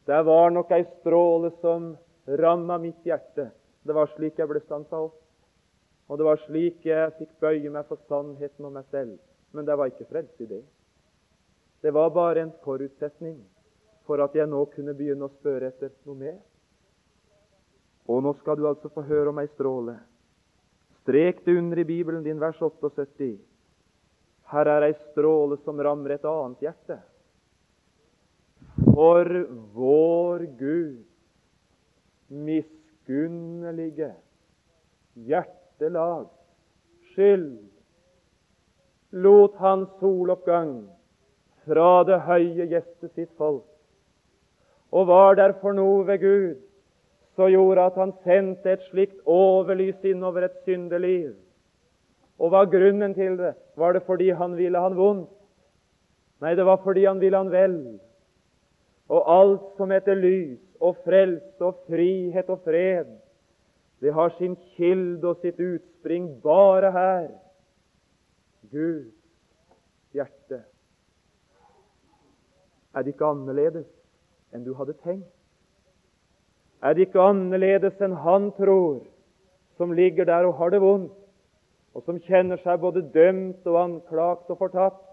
[0.10, 1.92] Det var nok ei stråle som
[2.40, 3.50] ramma mitt hjerte.
[3.86, 5.18] Det var slik jeg ble stansa opp.
[6.10, 9.18] Og det var slik jeg fikk bøye meg for sannheten om meg selv.
[9.54, 10.64] Men det var ikke frelse i det.
[11.82, 13.38] Det var bare en forutsetning
[14.08, 16.40] for at jeg nå kunne begynne å spørre etter noe mer.
[18.10, 20.00] Og nå skal du altså få høre om ei stråle.
[21.04, 23.38] Strek det under i Bibelen din, vers 78.
[24.50, 26.98] Her er ei stråle som rammer et annet hjerte.
[28.90, 29.30] For
[29.78, 31.06] vår Gud
[32.30, 34.12] miskunnelige
[35.30, 36.28] hjertelag
[37.14, 37.58] skyld
[39.12, 40.74] lot han soloppgang
[41.70, 43.68] fra det høye gjeste sitt folk,
[44.90, 46.66] og var der for noe ved Gud
[47.40, 51.38] så gjorde at han sendte et slikt overlys innover et syndeliv.
[52.40, 53.54] Og hva grunnen til det?
[53.80, 55.30] Var det fordi han ville han vondt?
[56.44, 57.78] Nei, det var fordi han ville han vel.
[59.08, 63.08] Og alt som heter lys og frelse og frihet og fred,
[64.00, 67.30] det har sin kilde og sitt utspring bare her.
[68.72, 69.16] Guds
[70.16, 70.64] hjerte.
[72.96, 73.88] Er det ikke annerledes
[74.54, 75.30] enn du hadde tenkt?
[76.82, 79.02] Er det ikke annerledes enn han tror,
[79.78, 81.16] som ligger der og har det vondt,
[81.94, 85.06] og som kjenner seg både dømt og anklagt og fortapt?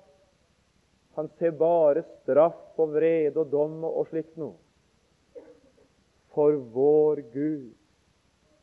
[1.17, 4.55] Han ser bare straff og vrede og dom og slikt noe.
[6.37, 7.73] For vår Gud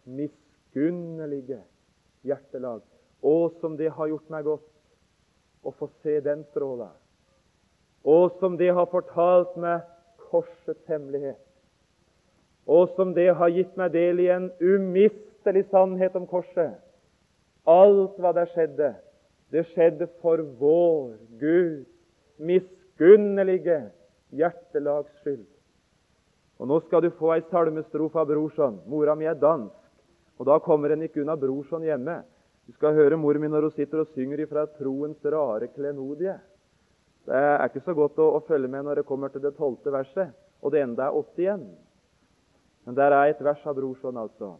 [0.05, 1.61] miskunnelige
[2.27, 2.83] hjertelag.
[3.23, 4.69] Å, som det har gjort meg godt
[5.63, 6.91] å få se den stråla.
[8.03, 9.85] Å, som det har fortalt meg
[10.29, 11.39] korsets hemmelighet
[12.65, 16.77] og som det har gitt meg del i en umistelig sannhet om korset.
[17.67, 18.93] Alt hva der skjedde,
[19.51, 21.83] det skjedde for vår Gud
[22.39, 23.79] miskunnelige
[24.33, 25.45] hjertelags skyld.
[26.59, 28.79] Og Nå skal du få ei salmestrofe av Brorson.
[28.87, 29.75] Mora mi er dansk,
[30.39, 32.21] og da kommer en ikke unna Brorson hjemme.
[32.63, 36.37] Du skal høre mor mi når hun sitter og synger ifra troens rare klenodie.
[37.27, 39.93] Det er ikke så godt å, å følge med når det kommer til det tolvte
[39.93, 40.33] verset,
[40.63, 41.65] og det enda er åtte igjen.
[42.83, 44.55] Men der er et vers av Brorson, altså.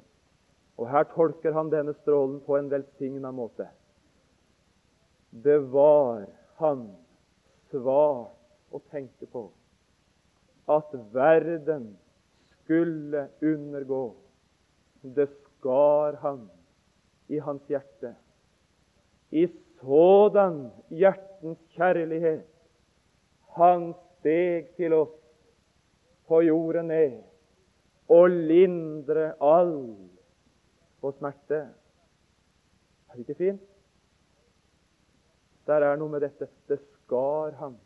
[0.79, 3.67] Og her tolker han denne strålen på en velsigna måte.
[5.33, 6.23] Det var
[6.61, 6.87] han
[7.71, 9.47] svart å tenke på
[10.71, 11.91] at verden
[12.61, 14.13] skulle undergå.
[15.01, 16.45] Det skar han
[17.27, 18.13] i hans hjerte.
[19.33, 19.49] I
[19.81, 22.52] sådan hjertens kjærlighet
[23.57, 25.13] han steg til oss
[26.27, 27.19] på jorden ned
[28.13, 29.75] og lindre all
[31.03, 31.59] vår smerte.
[33.09, 33.61] Er det ikke fint?
[35.67, 36.47] Der er noe med dette.
[36.67, 37.77] Det skar han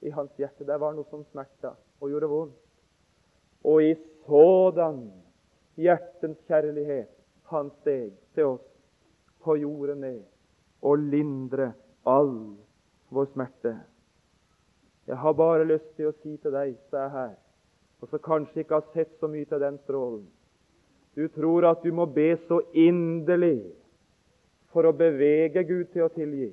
[0.00, 0.64] i hans hjerte.
[0.64, 2.56] Der var noe som smerta og gjorde vondt.
[3.66, 3.94] Og i
[4.26, 5.00] sådan
[5.76, 7.12] hjertens kjærlighet
[7.50, 8.64] han steg til oss
[9.44, 10.22] på jorden ned
[10.86, 11.72] og lindre
[12.06, 12.32] all
[13.10, 13.74] vår smerte.
[15.06, 17.34] Jeg har bare lyst til å si til deg som er her
[18.02, 20.24] og som kanskje ikke har sett så mye til den strålen.
[21.16, 23.72] Du tror at du må be så inderlig
[24.72, 26.50] for å bevege Gud til å tilgi.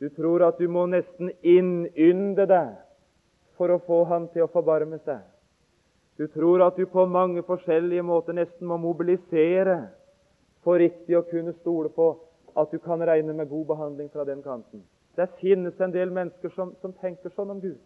[0.00, 2.70] Du tror at du må nesten innynde deg
[3.60, 5.20] for å få Han til å forbarme seg.
[6.16, 9.90] Du tror at du på mange forskjellige måter nesten må mobilisere
[10.64, 12.14] for riktig å kunne stole på
[12.56, 14.82] at du kan regne med god behandling fra den kanten.
[15.16, 17.78] Det finnes en del mennesker som, som tenker sånn om Gud.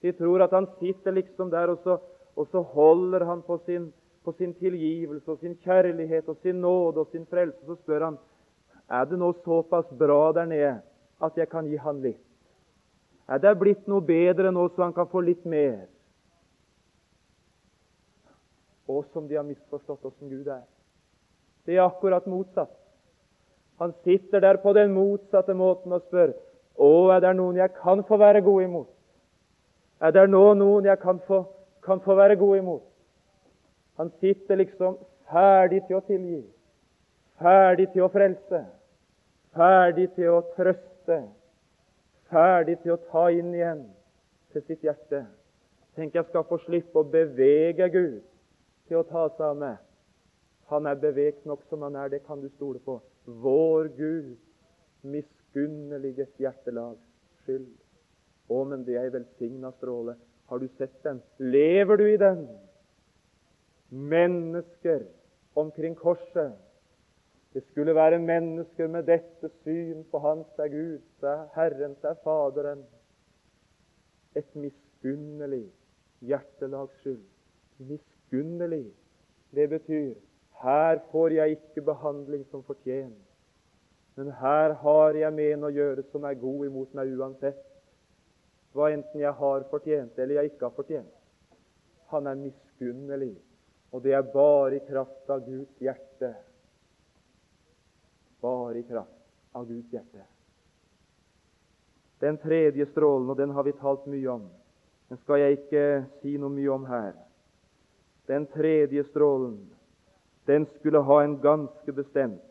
[0.00, 1.98] De tror at han sitter liksom der, og så,
[2.38, 3.88] og så holder han på sin,
[4.24, 7.58] på sin, tilgivelse og sin kjærlighet og sin nåde og sin frelse.
[7.66, 8.18] Så spør han
[8.88, 10.78] er det nå såpass bra der nede
[11.20, 12.22] at jeg kan gi han litt.
[13.28, 15.84] Er det blitt noe bedre nå, så han kan få litt mer?
[18.88, 20.64] Og som de har misforstått åssen Gud er.
[21.68, 22.72] Det er akkurat motsatt.
[23.78, 26.34] Han sitter der på den motsatte måten og spør
[26.78, 28.90] Å, er det noen jeg kan få være god imot?
[29.98, 31.40] Er det nå noen jeg kan få,
[31.82, 32.84] kan få være god imot?
[33.98, 34.94] Han sitter liksom
[35.26, 36.44] ferdig til å tilgi,
[37.42, 38.60] ferdig til å frelse,
[39.58, 41.18] ferdig til å trøste,
[42.30, 43.82] ferdig til å ta inn igjen
[44.54, 45.24] til sitt hjerte.
[45.98, 48.22] Tenk, jeg skal få slippe å bevege Gud
[48.86, 49.78] til å ta seg av meg.
[50.70, 53.00] Han er bevegt nok som han er, det kan du stole på.
[53.28, 54.36] Vår Gud,
[55.04, 57.04] miskunnelige hjertelags
[57.42, 57.68] skyld.
[58.48, 60.14] Å, men det er ei velsigna stråle.
[60.48, 61.20] Har du sett den?
[61.36, 62.46] Lever du i den?
[63.92, 65.04] Mennesker
[65.60, 66.56] omkring korset.
[67.52, 72.84] Det skulle være mennesker med dette syn på Han seg Gud, seg Herren, seg Faderen.
[74.36, 75.66] Et miskunnelig
[76.24, 77.24] hjertelags skyld.
[77.92, 78.86] Miskunnelig.
[79.52, 80.16] Det betyr
[80.62, 83.24] her får jeg ikke behandling som fortjent,
[84.18, 87.60] Men her har jeg med å gjøre som er god imot meg uansett.
[88.74, 91.12] Hva enten jeg har fortjent eller jeg ikke har fortjent.
[92.10, 93.36] Han er miskunnelig,
[93.94, 96.32] og det er bare i kraft av Guds hjerte.
[98.42, 100.26] Bare i kraft av Guds hjerte.
[102.18, 104.50] Den tredje strålen, og den har vi talt mye om,
[105.08, 107.12] den skal jeg ikke si noe mye om her.
[108.26, 109.60] Den tredje strålen,
[110.48, 112.44] den skulle ha en ganske bestemt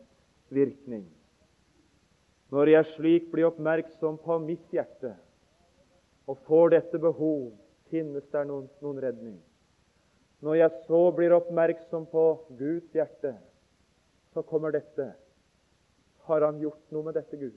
[0.54, 1.04] virkning.
[2.54, 5.16] Når jeg slik blir oppmerksom på mitt hjerte
[6.28, 7.50] og får dette behov,
[7.90, 9.36] finnes der noen, noen redning.
[10.44, 12.24] Når jeg så blir oppmerksom på
[12.58, 13.34] Guds hjerte,
[14.32, 15.10] så kommer dette.
[16.28, 17.56] Har Han gjort noe med dette, Gud?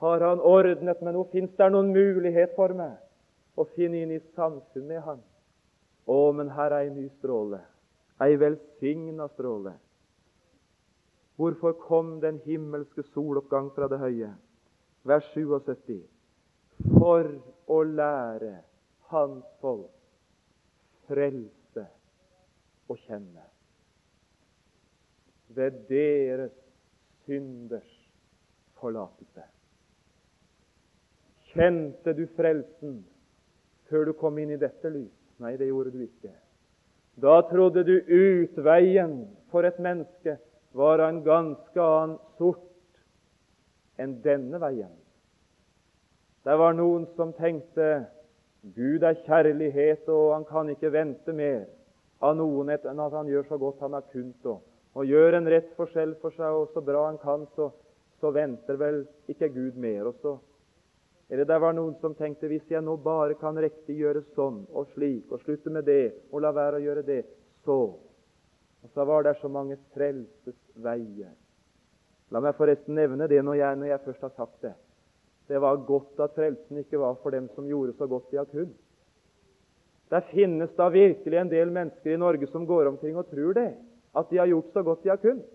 [0.00, 1.28] Har Han ordnet meg noe?
[1.32, 2.96] Fins det noen mulighet for meg
[3.58, 5.20] å finne inn i samfunn med Han?
[6.06, 7.60] Å, men her er ei ny stråle,
[8.24, 9.74] ei velsigna stråle.
[11.36, 14.30] Hvorfor kom den himmelske soloppgang fra det høye?
[15.04, 16.00] Vers 77.
[16.96, 17.28] For
[17.68, 18.54] å lære
[19.10, 19.92] Hans folk
[21.06, 21.84] frelse
[22.90, 23.44] å kjenne.
[25.56, 26.56] Ved deres
[27.26, 27.92] synders
[28.80, 29.44] forlatelse.
[31.52, 32.98] Kjente du frelsen
[33.88, 35.14] før du kom inn i dette lys?
[35.40, 36.32] Nei, det gjorde du ikke.
[37.16, 40.36] Da trodde du utveien for et menneske
[40.76, 42.60] var av en ganske annen sort
[43.96, 44.92] enn denne veien.
[46.44, 48.04] Det var noen som tenkte
[48.76, 51.64] Gud er kjærlighet, og han kan ikke vente mer
[52.20, 54.60] av noen enn at han gjør så godt han har kunnet, og,
[54.96, 57.70] og gjør en rett forskjell for seg, og så bra han kan, så,
[58.20, 60.10] så venter vel ikke Gud mer.
[60.10, 60.36] Og så
[61.28, 64.86] eller det var noen som tenkte hvis jeg nå bare kan riktig gjøre sånn og
[64.94, 67.22] slik, og slutte med det og la være å gjøre det,
[67.64, 67.96] så
[68.86, 71.32] Og så var det så mange frelsesveier.
[72.30, 74.74] La meg forresten nevne det når jeg, når jeg først har sagt det.
[75.48, 78.46] Det var godt at frelsen ikke var for dem som gjorde så godt de har
[78.46, 78.78] kunnet.
[80.10, 83.72] Der finnes da virkelig en del mennesker i Norge som går omkring og tror det,
[84.14, 85.46] at de har gjort så godt de har kunnet.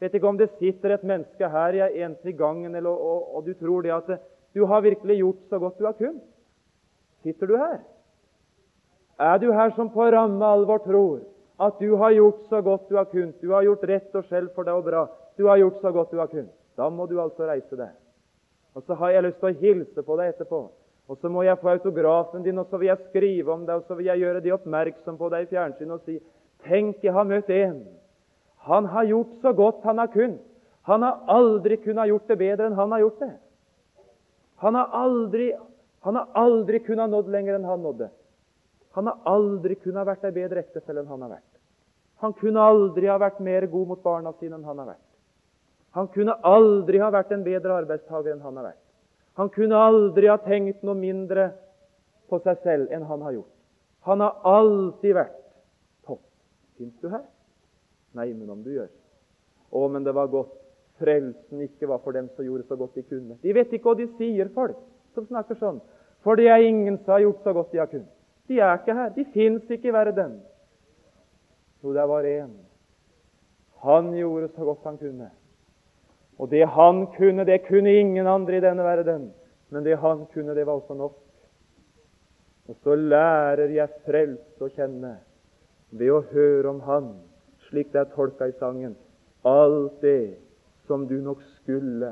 [0.00, 3.44] Vet ikke om det sitter et menneske her i en til gangen, eller, og, og,
[3.46, 4.08] du tror det at
[4.54, 6.28] du har virkelig gjort så godt du har kunnet.
[7.22, 7.78] Sitter du her?
[9.18, 11.20] Er du her som på ramme alvor tror
[11.62, 13.40] at du har gjort så godt du har kunnet?
[13.40, 15.06] Du har gjort rett og skjell for deg og bra.
[15.38, 16.54] Du har gjort så godt du har kunnet.
[16.76, 17.92] Da må du altså reise deg.
[18.74, 20.62] Og så har jeg lyst til å hilse på deg etterpå.
[21.10, 23.88] Og så må jeg få autografen din, og så vil jeg skrive om deg, og
[23.88, 26.20] så vil jeg gjøre de oppmerksom på deg i fjernsynet og si
[26.62, 27.80] Tenk, jeg har møtt en.
[28.68, 30.44] Han har gjort så godt han har kunnet.
[30.86, 33.32] Han har aldri kunnet gjort det bedre enn han har gjort det.
[34.62, 35.52] Han har aldri,
[36.06, 38.08] han har aldri kunnet nådd lenger enn han nådde.
[38.94, 41.48] Han har aldri kunnet vært ei bedre ektefelle enn han har vært.
[42.22, 45.08] Han kunne aldri ha vært mer god mot barna sine enn han har vært.
[45.98, 48.80] Han kunne aldri ha vært en bedre arbeidstaker enn han har vært.
[49.40, 51.50] Han kunne aldri ha tenkt noe mindre
[52.30, 53.52] på seg selv enn han har gjort.
[54.06, 55.38] Han har alltid vært
[56.06, 56.22] topp.
[56.78, 57.24] Fins du her?
[58.14, 58.90] Nei, men om du gjør.
[59.72, 60.54] Å, men det var godt
[61.02, 63.36] frelsen ikke var for dem som gjorde så godt de kunne.
[63.42, 64.78] De vet ikke hva de sier, folk
[65.16, 65.82] som snakker sånn.
[66.22, 68.10] For det er ingen som har gjort så godt de har kunnet.
[68.48, 69.14] De er ikke her.
[69.16, 70.36] De fins ikke i verden.
[71.82, 72.52] Jo, det var én.
[73.82, 75.30] Han gjorde så godt han kunne.
[76.38, 79.32] Og det han kunne, det kunne ingen andre i denne verden.
[79.70, 81.18] Men det han kunne, det var også nok.
[82.68, 85.16] Og så lærer jeg frelst å kjenne
[85.90, 87.08] ved å høre om Han,
[87.68, 88.94] slik det er tolka i sangen.
[89.44, 90.38] Alt det
[90.92, 92.10] som du nok skulle,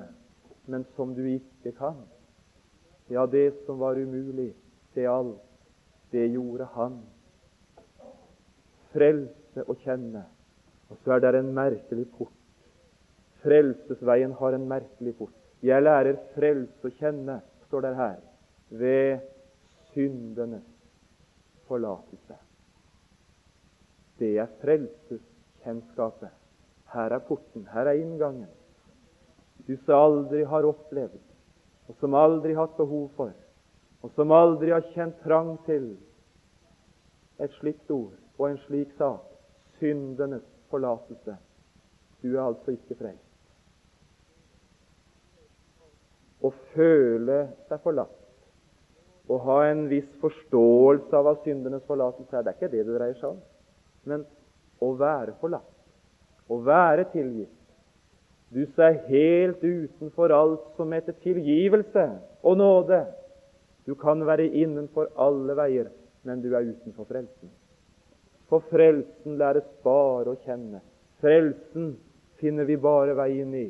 [0.64, 1.99] men som du ikke kan.
[3.12, 4.55] Ja, det som var umulig,
[4.95, 5.43] det alt,
[6.12, 6.95] det gjorde Han.
[8.95, 10.22] Frelse å kjenne.
[10.89, 12.33] Og så er det en merkelig port.
[13.43, 15.37] Frelsesveien har en merkelig port.
[15.61, 17.37] Jeg lærer frelse å kjenne,
[17.68, 18.16] står det her,
[18.81, 19.26] ved
[19.91, 20.64] syndenes
[21.68, 22.39] forlatelse.
[24.16, 26.33] Det er frelseskjennskapet.
[26.95, 28.49] Her er porten, her er inngangen.
[29.71, 31.21] Du som aldri har opplevd,
[31.87, 33.31] og som aldri har hatt behov for,
[34.03, 35.93] og som aldri har kjent trang til
[37.39, 39.23] et slikt ord og en slik sak
[39.79, 40.43] syndenes
[40.73, 41.37] forlatelse.
[42.18, 43.29] Du er altså ikke frelst.
[46.43, 52.43] Å føle seg forlatt å ha en viss forståelse av hva syndenes forlatelse er.
[52.43, 53.41] Det er ikke det det dreier seg om.
[54.11, 54.27] Men
[54.83, 55.71] å være forlatt,
[56.51, 57.59] å være tilgitt.
[58.51, 62.07] Du er helt utenfor alt som heter tilgivelse
[62.42, 63.05] og nåde.
[63.86, 65.90] Du kan være innenfor alle veier,
[66.26, 67.51] men du er utenfor frelsen.
[68.51, 70.82] For frelsen læres bare å kjenne.
[71.22, 71.94] Frelsen
[72.42, 73.68] finner vi bare veien i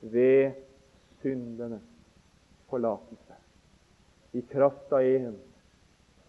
[0.00, 0.56] ved
[1.20, 1.84] syndenes
[2.72, 3.36] forlatelse
[4.34, 5.36] i kraft av en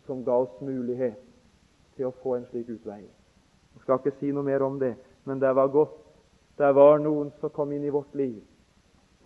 [0.05, 1.21] som ga oss mulighet
[1.95, 3.01] til å få en slik utvei.
[3.01, 4.93] Jeg skal ikke si noe mer om det,
[5.25, 6.04] men det var godt.
[6.57, 8.39] Det var noen som kom inn i vårt liv,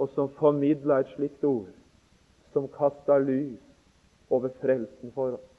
[0.01, 1.69] og som formidla et slikt ord,
[2.53, 3.59] som kasta lys
[4.34, 5.49] over frelsen for oss.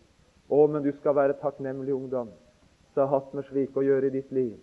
[0.50, 2.32] Å, men du skal være takknemlig ungdom
[2.90, 4.56] som har hatt med slik å gjøre i ditt liv,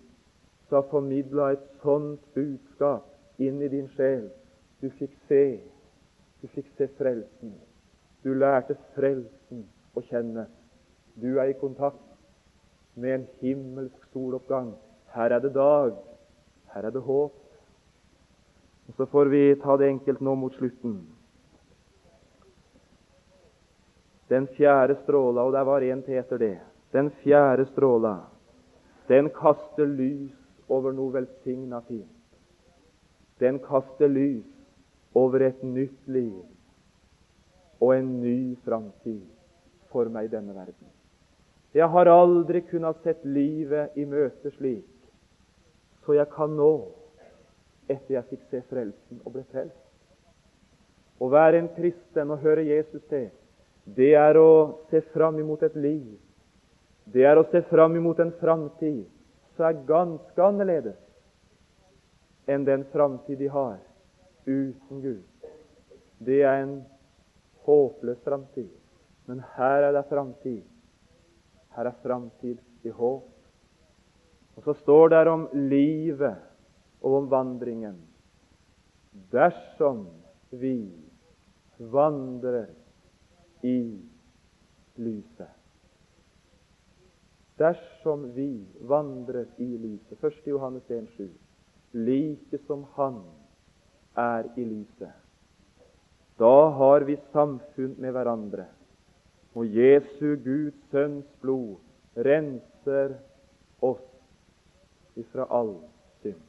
[0.67, 4.27] som har formidla et sånt budskap inn i din sjel.
[4.81, 5.61] Du fikk se,
[6.41, 7.55] du fikk se frelsen.
[8.25, 9.63] Du lærte frelsen
[9.95, 10.43] å kjenne.
[11.15, 12.03] Du er i kontakt
[12.99, 14.73] med en himmelsk soloppgang.
[15.15, 15.95] Her er det dag.
[16.73, 17.33] Her er det håp.
[18.87, 21.01] Og Så får vi ta det enkelt nå mot slutten.
[24.29, 26.57] Den fjerde stråla, og der var en til etter det.
[26.91, 28.17] Den fjerde stråla,
[29.07, 30.35] den kaster lys
[30.69, 32.11] over noe velsigna fint.
[33.39, 34.47] Den kaster lys
[35.15, 36.43] over et nytt liv
[37.79, 39.23] og en ny framtid
[39.91, 40.89] for meg i denne verden.
[41.75, 44.87] Jeg har aldri kunnet sett livet i møte slik,
[46.07, 46.71] så jeg kan nå,
[47.91, 49.83] etter jeg fikk se frelsen og ble frelst.
[51.19, 53.27] Å være en kristen og høre Jesus til,
[53.83, 56.15] det er å se fram imot et liv.
[57.11, 59.03] Det er å se fram imot en framtid
[59.55, 60.97] som er ganske annerledes
[62.47, 63.77] enn den framtid de har
[64.47, 65.23] uten Gud.
[66.23, 66.77] Det er en
[67.67, 68.71] håpløs framtid.
[69.27, 70.63] Men her er det framtid.
[71.75, 73.27] Her er framtid i håp.
[74.67, 76.41] Så står det om livet
[76.99, 77.95] og om vandringen.
[79.31, 80.01] Dersom
[80.51, 80.89] vi
[81.79, 82.65] vandrer
[83.63, 83.95] i
[84.99, 85.53] lyset.
[87.55, 88.49] Dersom vi
[88.91, 90.19] vandrer i lyset.
[90.19, 90.51] 1.
[90.51, 91.31] Johannes 1,7.
[91.95, 93.21] Like som Han
[94.19, 95.15] er i lyset.
[96.35, 98.67] Da har vi samfunn med hverandre.
[99.55, 101.79] Og Jesu Guds sønns blod
[102.19, 103.15] renser
[103.79, 104.03] oss
[105.17, 105.75] ifra all
[106.21, 106.39] synd.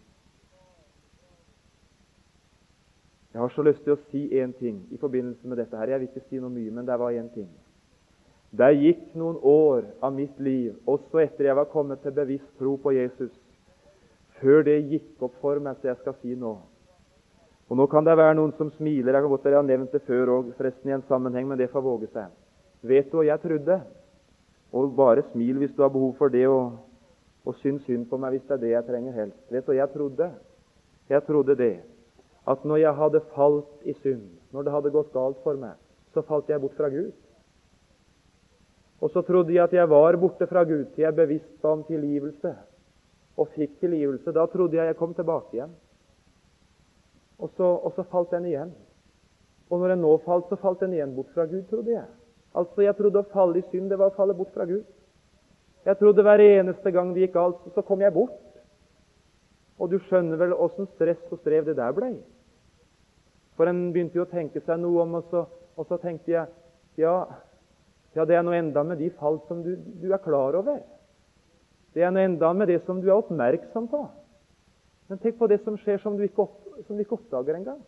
[3.33, 5.77] Jeg har så lyst til å si én ting i forbindelse med dette.
[5.77, 5.89] her.
[5.89, 7.49] Jeg vil ikke si noe mye, men det var én ting.
[8.51, 12.77] Det gikk noen år av mitt liv, også etter jeg var kommet til bevisst tro
[12.81, 13.31] på Jesus,
[14.41, 16.57] før det gikk opp for meg, så jeg skal si nå.
[17.69, 19.13] Og Nå kan det være noen som smiler.
[19.13, 21.69] Jeg kan godt jeg har nevnt det før og forresten i en sammenheng, men det
[21.71, 22.33] får våge seg.
[22.81, 23.81] Vet du hva jeg trodde?
[24.73, 26.79] Og bare smil hvis du har behov for det, og,
[27.49, 29.41] og syns synd på meg hvis det er det jeg trenger helst.
[29.53, 30.29] Vet du jeg trodde?
[31.09, 31.77] Jeg trodde det
[32.49, 35.77] at når jeg hadde falt i synd, når det hadde gått galt for meg,
[36.13, 37.11] så falt jeg bort fra Gud.
[39.01, 41.85] Og så trodde jeg at jeg var borte fra Gud til jeg bevisst ba om
[41.89, 42.55] tilgivelse
[43.39, 44.33] og fikk tilgivelse.
[44.35, 45.75] Da trodde jeg jeg kom tilbake igjen.
[47.39, 48.73] Og så, og så falt den igjen.
[49.71, 52.09] Og når den nå falt, så falt den igjen bort fra Gud, trodde jeg.
[52.55, 54.85] Altså, Jeg trodde å falle i synd, det var å falle bort fra Gud.
[55.87, 58.37] Jeg trodde hver eneste gang det gikk galt, så kom jeg bort.
[59.79, 62.17] Og du skjønner vel åssen stress og strev det der blei.
[63.57, 65.45] For en begynte jo å tenke seg noe om, og så,
[65.79, 66.49] og så tenkte jeg
[66.99, 67.15] ja,
[68.17, 70.81] Ja, det er noe enda med de fall som du, du er klar over.
[71.95, 74.01] Det er noe enda med det som du er oppmerksom på.
[75.09, 77.79] Men tenk på det som skjer som du ikke, opp, som du ikke oppdager engang.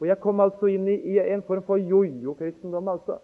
[0.00, 2.88] Og Jeg kom altså inn i, i en form for jojo-kristendom.
[2.88, 3.18] altså.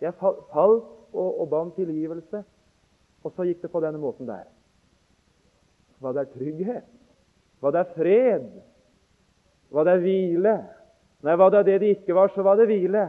[0.00, 2.42] Jeg falt og, og ba om tilgivelse,
[3.26, 4.46] og så gikk det på denne måten der.
[6.02, 6.88] Var det trygghet?
[7.60, 8.50] Var det fred?
[9.74, 10.56] Var det hvile?
[11.26, 13.08] Nei, var det det det ikke var, så var det hvile.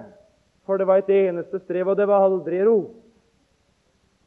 [0.66, 2.80] For det var et eneste strev, og det var aldri ro.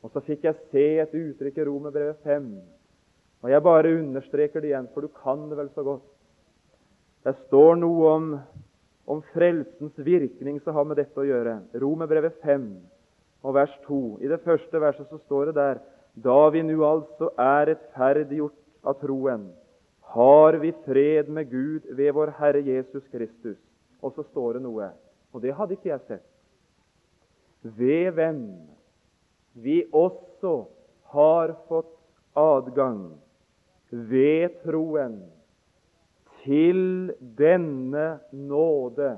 [0.00, 2.46] Og så fikk jeg se et uttrykk i Romerbrevet 5.
[3.42, 6.06] Og jeg bare understreker det igjen, for du kan det vel så godt.
[7.24, 8.30] Det står noe om,
[9.10, 11.58] om frelsens virkning som har med dette å gjøre.
[11.82, 12.68] Romerbrevet 5
[13.42, 14.18] og vers 2.
[14.20, 15.80] I det første verset så står det der
[16.24, 19.50] Da vi nå altså er rettferdiggjort av troen,
[20.14, 23.58] har vi fred med Gud ved vår Herre Jesus Kristus.
[24.02, 24.90] Og så står det noe,
[25.32, 26.26] og det hadde ikke jeg sett.
[27.62, 28.42] Ved hvem
[29.54, 30.64] vi også
[31.12, 31.92] har fått
[32.38, 33.12] adgang
[33.90, 35.20] ved troen
[36.42, 39.12] til denne nåde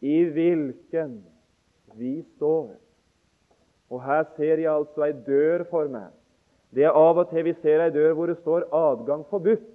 [0.00, 1.18] i hvilken
[1.98, 2.70] vi står.
[3.90, 6.10] Og Her ser jeg altså ei dør for meg.
[6.70, 9.66] Det er av og til vi ser ei dør hvor det står 'adgang forbudt'.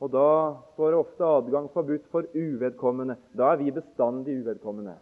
[0.00, 3.16] Og Da står det ofte 'adgang forbudt for uvedkommende'.
[3.36, 4.94] Da er vi bestandig uvedkommende.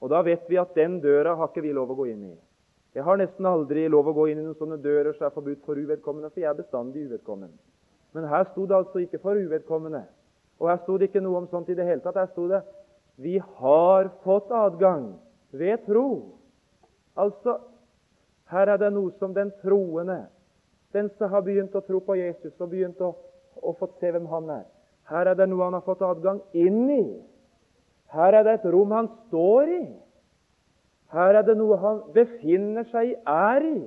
[0.00, 2.36] Og Da vet vi at den døra har ikke vi lov å gå inn i.
[2.94, 5.64] Jeg har nesten aldri lov å gå inn i noen sånne dører som er forbudt
[5.66, 7.58] for uvedkommende, for jeg er bestandig uvedkommende.
[8.14, 10.04] Men her sto det altså ikke for uvedkommende.
[10.60, 12.14] Og her sto det ikke noe om sånt i det hele tatt.
[12.14, 12.62] Her sto det
[13.16, 15.14] vi har fått adgang
[15.50, 16.38] ved tro.
[17.16, 17.58] Altså,
[18.50, 20.24] her er det noe som den troende,
[20.94, 23.12] den som har begynt å tro på Jesus og begynt å,
[23.62, 24.64] å få se hvem han er
[25.10, 27.04] Her er det noe han har fått adgang inn i.
[28.14, 29.82] Her er det et rom han står i.
[31.12, 33.82] Her er det noe han befinner seg i, er i.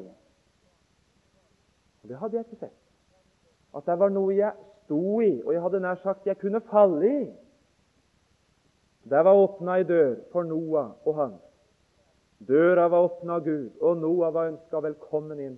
[2.07, 2.77] Det hadde jeg ikke sett.
[3.75, 4.53] At det var noe jeg
[4.85, 7.25] sto i, og jeg hadde nær sagt jeg kunne falle i.
[9.09, 11.35] Der var åpna ei dør for Noah og han.
[12.37, 15.57] Døra var åpna av Gud, og Noah var ønska velkommen inn.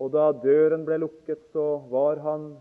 [0.00, 2.54] Og da døren ble lukket, så var han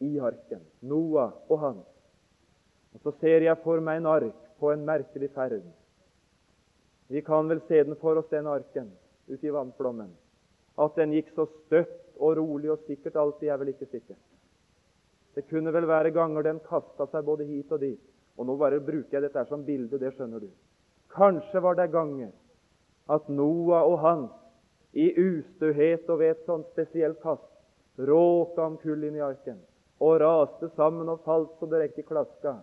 [0.00, 0.62] i arken.
[0.80, 1.82] Noah og han.
[2.94, 5.60] Og Så ser jeg for meg en ark på en merkelig ferd.
[7.12, 8.88] Vi kan vel se den for oss, den arken,
[9.28, 10.10] ute i vannflommen.
[10.78, 14.20] At den gikk så støtt og rolig og sikkert alltid, er vel ikke sikkert.
[15.34, 18.00] Det kunne vel være ganger den kasta seg både hit og dit.
[18.38, 20.48] Og nå bare bruker jeg dette som bilde, det skjønner du.
[21.14, 22.30] Kanskje var det ganger
[23.10, 24.36] at Noah og hans
[24.92, 27.46] i ustøhet og ved et sånt spesielt kast
[27.98, 29.58] råka omkull inn i arken
[30.00, 32.54] og raste sammen og falt så det rekk klaska.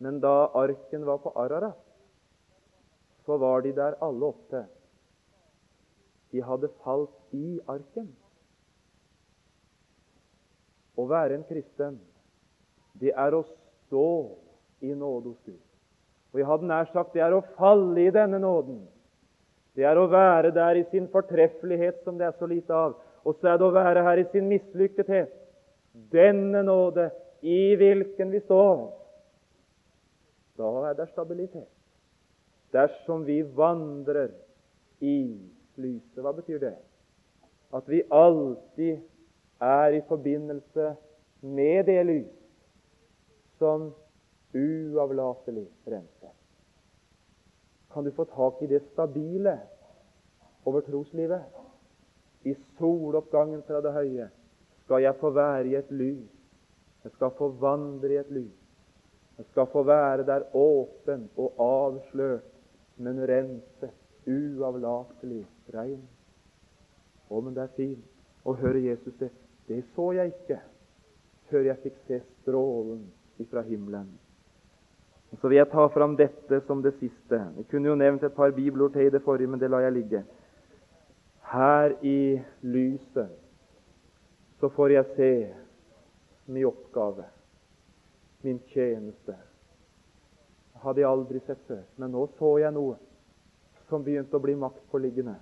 [0.00, 1.78] Men da arken var på Ararat,
[3.26, 4.64] så var de der alle åtte.
[6.32, 8.08] De hadde falt i arken.
[10.96, 12.00] Å være en kristen,
[12.98, 14.08] det er å stå
[14.80, 15.69] i nåde hos Gud.
[16.32, 18.84] Og jeg hadde nær sagt det er å falle i denne nåden.
[19.74, 22.96] Det er å være der i sin fortreffelighet, som det er så lite av.
[23.24, 25.32] Og så er det å være her i sin mislykkethet.
[26.12, 27.10] Denne nåde
[27.42, 28.88] i hvilken vi står.
[30.60, 31.68] Da er det stabilitet
[32.70, 34.30] dersom vi vandrer
[35.02, 35.34] i
[35.80, 36.20] lyset.
[36.22, 36.76] Hva betyr det?
[37.74, 39.00] At vi alltid
[39.60, 40.92] er i forbindelse
[41.40, 42.36] med det lys
[43.58, 43.90] som
[44.54, 46.32] uavlatelig rense.
[47.92, 49.58] Kan du få tak i det stabile
[50.64, 51.42] over troslivet?
[52.42, 54.28] I soloppgangen fra det høye
[54.84, 56.30] skal jeg få være i et lys.
[57.04, 58.56] Jeg skal få vandre i et lys.
[59.38, 62.50] Jeg skal få være der åpen og avslørt
[63.00, 63.88] men rense,
[64.28, 66.02] uavlatelig rein.
[67.30, 69.30] Å, men det er fint å høre Jesus det.
[69.68, 70.58] Det så jeg ikke
[71.50, 73.06] før jeg fikk se strålen
[73.40, 74.10] ifra himmelen.
[75.38, 77.38] Så vil jeg ta fram dette som det siste.
[77.56, 79.94] Jeg kunne jo nevnt et par bibelord til i det forrige, men det lar jeg
[79.94, 80.24] ligge.
[81.52, 83.30] Her i lyset
[84.60, 85.30] så får jeg se
[86.50, 87.24] min oppgave,
[88.42, 89.36] min tjeneste,
[90.82, 91.84] hadde jeg aldri sett før.
[91.96, 92.98] Men nå så jeg noe
[93.90, 95.36] som begynte å bli maktpåliggende.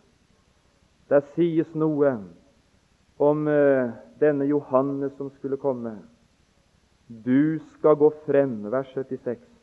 [1.08, 2.12] Der sies noe
[3.18, 5.96] om uh, denne Johannes som skulle komme.
[7.08, 9.57] Du skal gå frem, vers 76.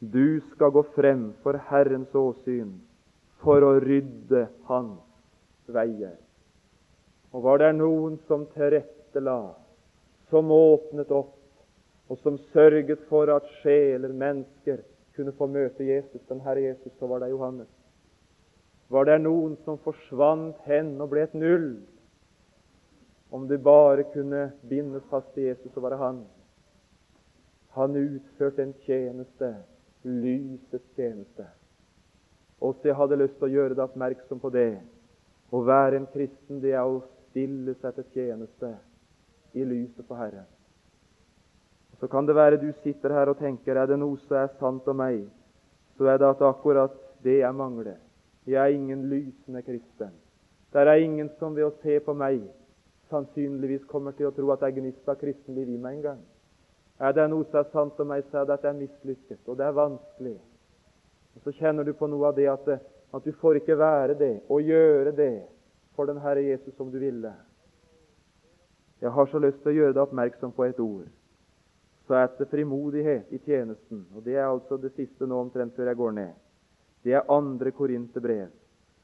[0.00, 2.74] Du skal gå frem for Herrens åsyn
[3.40, 6.16] for å rydde hans veier.
[7.32, 9.54] Og var det noen som tilrettela,
[10.30, 11.34] som åpnet opp,
[12.08, 14.84] og som sørget for at sjeler, mennesker,
[15.16, 17.70] kunne få møte Jesus, den Herre Jesus, så var det Johannes.
[18.92, 21.70] Var det noen som forsvant hen og ble et null?
[23.34, 26.20] Om du bare kunne bindes fast til Jesus, så var det han.
[27.74, 29.50] Han utførte en tjeneste,
[30.06, 31.46] lysets tjeneste.
[32.60, 34.78] Også jeg hadde lyst til å gjøre deg oppmerksom på det.
[35.52, 38.72] Å være en kristen, det er å stille seg til tjeneste
[39.56, 40.46] i lyset på Herren.
[42.00, 44.88] Så kan det være du sitter her og tenker er det noe som er sant
[44.88, 45.22] om meg,
[45.96, 47.96] så er det at akkurat det jeg mangler.
[48.46, 50.12] Jeg er ingen lysende kristen.
[50.72, 52.44] Der er ingen som ved å se på meg
[53.10, 56.22] sannsynligvis kommer til å tro at jeg gnist av kristenliv i meg en gang.
[56.98, 59.40] Er det noe som er sant om meg, så er det at jeg er mislykket,
[59.44, 60.36] og det er vanskelig.
[61.36, 62.70] Og Så kjenner du på noe av det at,
[63.12, 65.34] at du får ikke være det og gjøre det
[65.96, 67.34] for den Herre Jesus som du ville.
[69.00, 71.08] Jeg har så lyst til å gjøre deg oppmerksom på et ord.
[72.08, 74.06] Så er det frimodighet i tjenesten.
[74.14, 76.34] Og Det er altså det siste nå omtrent før jeg går ned.
[77.04, 78.48] Det er andre Korinterbrev,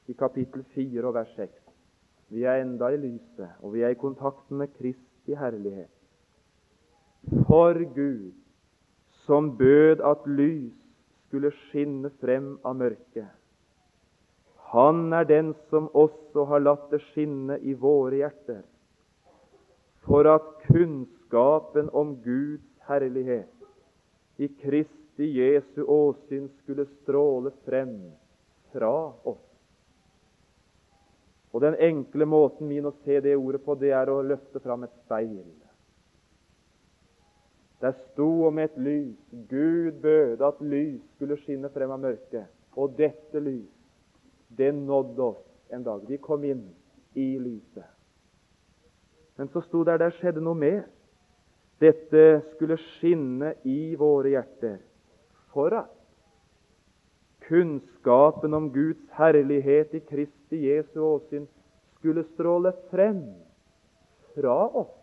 [0.08, 1.50] i kapittel 4 og vers 6.
[2.32, 6.01] Vi er enda i lyset, og vi er i kontakten med Kristi herlighet.
[7.30, 8.32] For Gud,
[9.26, 10.74] som bød at lys
[11.26, 13.30] skulle skinne frem av mørket.
[14.72, 18.62] Han er den som også har latt det skinne i våre hjerter,
[20.02, 27.96] for at kunnskapen om Guds herlighet i Kristi Jesu åsyn skulle stråle frem
[28.72, 29.48] fra oss.
[31.52, 34.88] Og Den enkle måten min å se det ordet på, det er å løfte fram
[34.88, 35.44] et speil.
[37.82, 39.18] Der sto om et lys.
[39.50, 42.46] Gud bøde at lys skulle skinne frem av mørket.
[42.78, 43.72] Og dette lys,
[44.56, 45.42] det nådde oss
[45.74, 46.04] en dag.
[46.08, 46.62] Vi kom inn
[47.18, 47.88] i lyset.
[49.36, 50.84] Men så sto der der skjedde noe mer.
[51.82, 54.78] Dette skulle skinne i våre hjerter
[55.52, 55.90] for at
[57.48, 61.48] kunnskapen om Guds herlighet i Kristi Jesu åsyn
[61.98, 63.24] skulle stråle frem
[64.36, 65.01] fra oss.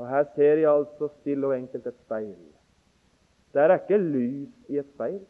[0.00, 2.36] Og Her ser jeg altså stille og enkelt et speil.
[3.52, 5.20] Der er ikke lys i et speil.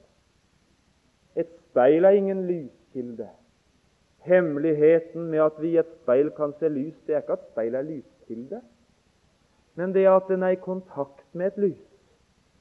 [1.36, 3.28] Et speil er ingen lyskilde.
[4.18, 7.74] Hemmeligheten med at vi i et speil kan se lys, det er ikke at speil
[7.74, 8.62] er lyskilde,
[9.74, 11.86] men det at den er i kontakt med et lys.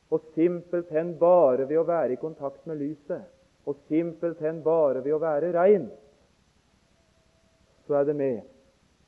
[0.09, 3.25] Og simpelthen bare ved å være i kontakt med lyset,
[3.65, 5.91] og simpelthen bare ved å være rein,
[7.85, 8.39] så er det med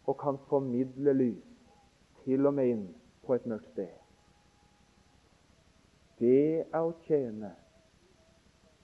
[0.05, 1.50] og kan formidle lys
[2.25, 2.85] til og med inn
[3.25, 3.91] på et mørkt sted.
[6.21, 7.51] Det er å tjene.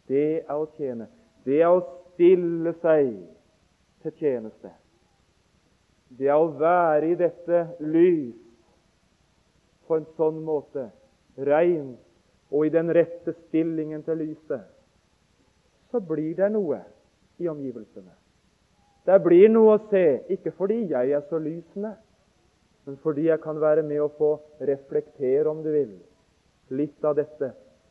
[0.07, 1.07] Det er å tjene.
[1.45, 1.83] Det er å
[2.13, 3.13] stille seg
[4.03, 4.71] til tjeneste.
[6.09, 8.35] Det er å være i dette lys
[9.87, 10.89] på en sånn måte,
[11.37, 11.95] rein
[12.51, 14.63] og i den rette stillingen til lyset,
[15.91, 16.79] så blir det noe
[17.39, 18.11] i omgivelsene.
[19.07, 21.93] Det blir noe å se, ikke fordi jeg er så lysende,
[22.87, 24.29] men fordi jeg kan være med å få
[24.63, 25.89] reflektere, om du vil,
[26.71, 27.49] litt av dette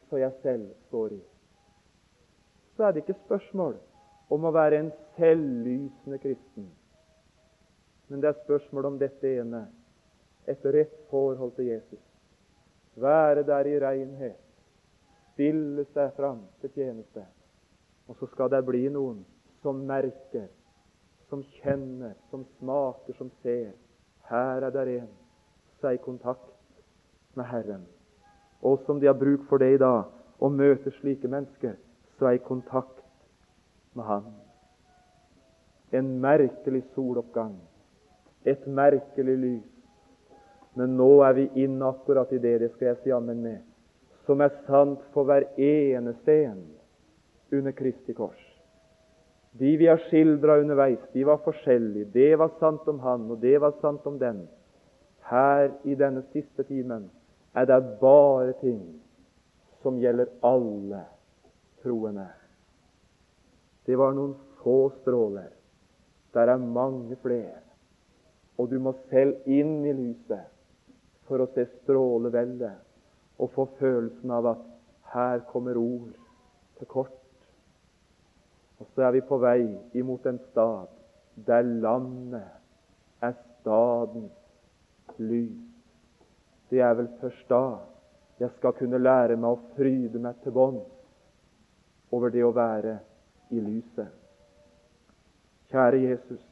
[0.09, 1.21] som jeg selv står i.
[2.77, 3.77] Så er det ikke spørsmål
[4.33, 6.71] om å være en selvlysende kristen.
[8.09, 9.67] Men det er spørsmål om dette ene
[10.49, 12.03] et rett forhold til Jesus.
[12.97, 14.43] Være der i renhet,
[15.35, 17.29] stille seg fram til tjeneste.
[18.09, 19.27] Og så skal det bli noen
[19.61, 20.49] som merker,
[21.29, 23.75] som kjenner, som smaker, som ser
[24.29, 25.09] her er der en
[25.81, 26.51] som er i kontakt
[27.35, 27.87] med Herren.
[28.62, 30.05] Og som de har bruk for det i dag,
[30.39, 31.77] å møte slike mennesker
[32.16, 33.01] som er i kontakt
[33.97, 34.27] med Han.
[35.93, 37.55] En merkelig soloppgang,
[38.45, 39.72] et merkelig lys.
[40.77, 43.62] Men nå er vi inne akkurat i det, det skal jeg si ammen med,
[44.27, 46.66] som er sant for hver eneste en
[47.53, 48.46] under Kristi kors.
[49.59, 52.11] De vi har skildra underveis, de var forskjellige.
[52.13, 54.45] Det var sant om han, og det var sant om den.
[55.31, 57.09] Her i denne siste timen
[57.57, 58.83] er det bare ting
[59.83, 61.05] som gjelder alle
[61.83, 62.27] troende.
[63.87, 65.53] Det var noen få stråler.
[66.35, 67.63] Der er mange flere.
[68.59, 70.53] Og du må selv inn i lyset
[71.29, 72.75] for å se stråleveldet
[73.43, 74.65] og få følelsen av at
[75.13, 76.13] her kommer ord
[76.79, 77.26] til kort.
[78.81, 79.61] Og så er vi på vei
[79.97, 80.93] imot en stad
[81.47, 82.45] der landet
[83.22, 84.33] er stadens
[85.18, 85.62] lys.
[86.70, 87.62] Det er vel først da
[88.41, 90.93] jeg skal kunne lære meg å fryde meg til bånns
[92.12, 92.99] over det å være
[93.51, 94.12] i lyset.
[95.70, 96.43] Kjære Jesus,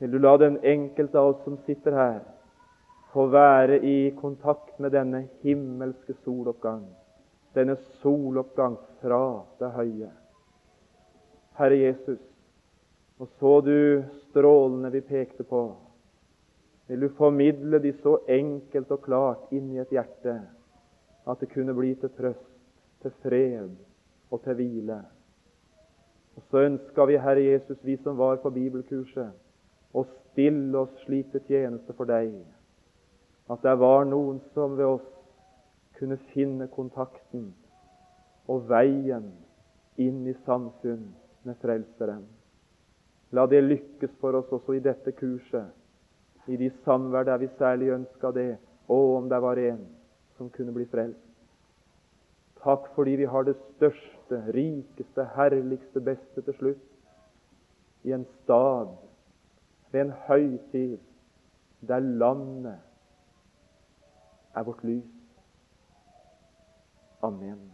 [0.00, 2.20] vil du la den enkelte av oss som sitter her,
[3.12, 6.86] få være i kontakt med denne himmelske soloppgang,
[7.54, 9.22] denne soloppgang fra
[9.58, 10.10] det høye.
[11.58, 12.20] Herre Jesus,
[13.20, 15.64] og så du strålene vi pekte på,
[16.88, 20.40] vil du formidle de så enkelt og klart inn i et hjerte
[21.28, 22.46] at det kunne bli til trøst,
[23.02, 23.74] til fred
[24.30, 25.02] og til hvile.
[26.36, 29.30] Og Så ønska vi, Herre Jesus, vi som var på bibelkurset,
[29.94, 32.32] å stille oss slik til tjeneste for deg,
[33.50, 35.06] at det var noen som ved oss
[36.00, 37.50] kunne finne kontakten
[38.48, 39.26] og veien
[40.00, 41.04] inn i samfunn
[41.44, 42.24] med Frelseren.
[43.36, 45.68] La det lykkes for oss også i dette kurset,
[46.48, 48.56] i de samvær der vi særlig ønska det,
[48.88, 49.84] og om det var en
[50.38, 51.20] som kunne bli frelst.
[52.64, 58.90] Takk fordi vi har det største, rikeste, herligste, beste til slutt i en stad,
[59.92, 60.98] ved en høytid,
[61.88, 62.78] der landet
[64.54, 65.19] er vårt lys.
[67.22, 67.69] Amen.